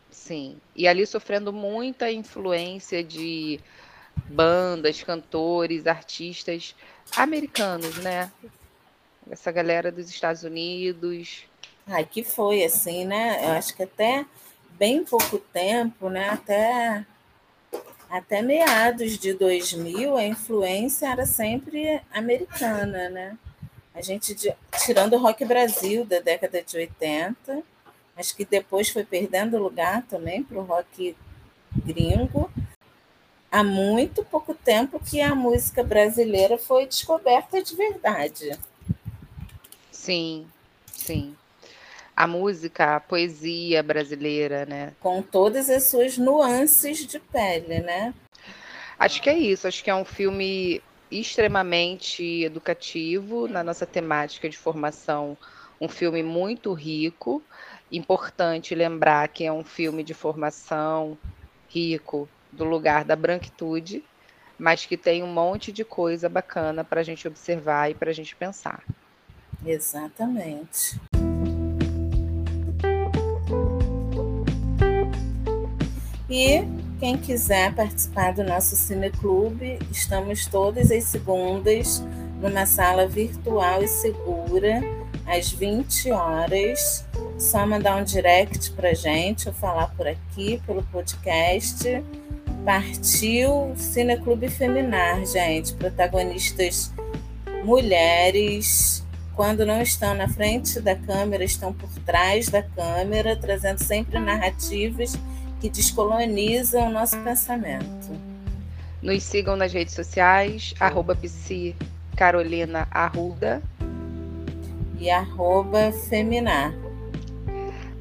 Sim. 0.10 0.58
E 0.76 0.88
ali 0.88 1.06
sofrendo 1.06 1.54
muita 1.54 2.12
influência 2.12 3.04
de 3.04 3.60
bandas, 4.28 5.04
cantores, 5.04 5.86
artistas 5.86 6.76
americanos, 7.16 7.98
né? 7.98 8.32
Essa 9.30 9.52
galera 9.52 9.92
dos 9.92 10.10
Estados 10.10 10.44
Unidos. 10.44 11.44
Ai, 11.86 12.04
que 12.06 12.24
foi 12.24 12.64
assim, 12.64 13.06
né? 13.06 13.46
Eu 13.46 13.52
acho 13.52 13.76
que 13.76 13.84
até 13.84 14.26
bem 14.72 15.04
pouco 15.04 15.38
tempo, 15.38 16.10
né? 16.10 16.30
Até 16.30 17.06
até 18.10 18.42
meados 18.42 19.20
de 19.20 19.34
2000, 19.34 20.18
a 20.18 20.24
influência 20.24 21.08
era 21.08 21.28
sempre 21.28 22.02
americana, 22.12 23.08
né? 23.10 23.38
A 23.94 24.02
gente, 24.02 24.36
tirando 24.86 25.14
o 25.14 25.20
rock 25.20 25.44
Brasil 25.46 26.06
da 26.06 26.20
década 26.20 26.62
de 26.62 26.78
80, 26.78 27.64
mas 28.16 28.32
que 28.32 28.46
depois 28.46 28.90
foi 28.90 29.04
perdendo 29.04 29.58
lugar 29.58 30.04
também 30.04 30.44
para 30.44 30.58
o 30.58 30.64
rock 30.64 31.16
gringo, 31.86 32.52
há 33.52 33.64
muito 33.64 34.24
pouco 34.24 34.54
tempo 34.54 35.00
que 35.00 35.22
a 35.22 35.36
música 35.36 35.84
brasileira 35.84 36.58
foi 36.58 36.86
descoberta 36.86 37.62
de 37.62 37.76
verdade. 37.76 38.58
Sim, 39.92 40.48
sim 40.94 41.36
a 42.20 42.28
música, 42.28 42.98
a 42.98 43.00
poesia 43.00 43.82
brasileira, 43.82 44.66
né? 44.66 44.92
Com 45.00 45.22
todas 45.22 45.70
as 45.70 45.84
suas 45.86 46.18
nuances 46.18 47.08
de 47.08 47.18
pele, 47.18 47.80
né? 47.80 48.14
Acho 49.00 49.22
que 49.22 49.30
é 49.30 49.38
isso. 49.38 49.66
Acho 49.66 49.82
que 49.82 49.90
é 49.90 49.96
um 49.96 50.04
filme 50.04 50.82
extremamente 51.12 52.44
educativo 52.44 53.48
na 53.48 53.64
nossa 53.64 53.86
temática 53.86 54.50
de 54.50 54.58
formação. 54.58 55.38
Um 55.80 55.88
filme 55.88 56.22
muito 56.22 56.74
rico. 56.74 57.42
Importante 57.92 58.76
lembrar 58.76 59.28
que 59.30 59.44
é 59.44 59.52
um 59.52 59.64
filme 59.64 60.04
de 60.04 60.14
formação 60.14 61.18
rico 61.68 62.30
do 62.52 62.64
lugar 62.64 63.04
da 63.06 63.16
branquitude, 63.16 64.04
mas 64.58 64.86
que 64.86 64.98
tem 64.98 65.24
um 65.24 65.32
monte 65.32 65.72
de 65.72 65.84
coisa 65.84 66.28
bacana 66.28 66.84
para 66.84 67.02
a 67.02 67.04
gente 67.04 67.28
observar 67.28 67.90
e 67.90 67.96
para 67.96 68.10
a 68.10 68.14
gente 68.14 68.36
pensar. 68.36 68.84
Exatamente. 69.66 71.00
E 76.30 76.79
Quem 77.00 77.18
quiser 77.18 77.74
participar 77.74 78.34
do 78.34 78.44
nosso 78.44 78.76
cineclube, 78.76 79.80
estamos 79.90 80.46
todas 80.48 80.92
as 80.92 81.06
segundas 81.06 82.04
numa 82.42 82.66
sala 82.66 83.08
virtual 83.08 83.82
e 83.82 83.88
segura, 83.88 84.82
às 85.26 85.50
20 85.50 86.12
horas. 86.12 87.06
Só 87.38 87.66
mandar 87.66 87.96
um 87.96 88.04
direct 88.04 88.72
para 88.72 88.94
gente 88.94 89.48
ou 89.48 89.54
falar 89.54 89.88
por 89.96 90.10
aqui, 90.10 90.62
pelo 90.68 90.84
podcast. 90.84 92.04
Partiu 92.66 93.72
Cineclube 93.78 94.50
Feminar, 94.50 95.26
gente. 95.26 95.74
Protagonistas 95.76 96.92
mulheres. 97.64 99.06
Quando 99.38 99.66
não 99.66 99.82
estão 99.82 100.14
na 100.14 100.28
frente 100.28 100.82
da 100.82 100.98
câmera, 100.98 101.46
estão 101.46 101.72
por 101.72 101.90
trás 102.06 102.50
da 102.50 102.62
câmera, 102.62 103.38
trazendo 103.38 103.82
sempre 103.82 104.20
narrativas 104.20 105.18
que 105.60 105.70
descolonizam 105.70 106.88
o 106.88 106.92
nosso 106.92 107.18
pensamento. 107.20 108.10
Nos 109.02 109.24
sigam 109.24 109.56
nas 109.56 109.72
redes 109.72 109.94
sociais, 109.94 110.74
arroba 110.80 111.18
Carolina 112.16 112.88
Arruda 112.92 113.62
e 115.00 115.10
arroba 115.10 115.92
Feminar. 116.10 116.74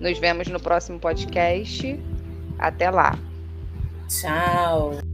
Nos 0.01 0.18
vemos 0.18 0.49
no 0.49 0.61
próximo 0.61 0.99
podcast. 0.99 1.99
Até 2.59 2.90
lá. 2.90 3.18
Tchau. 4.09 5.08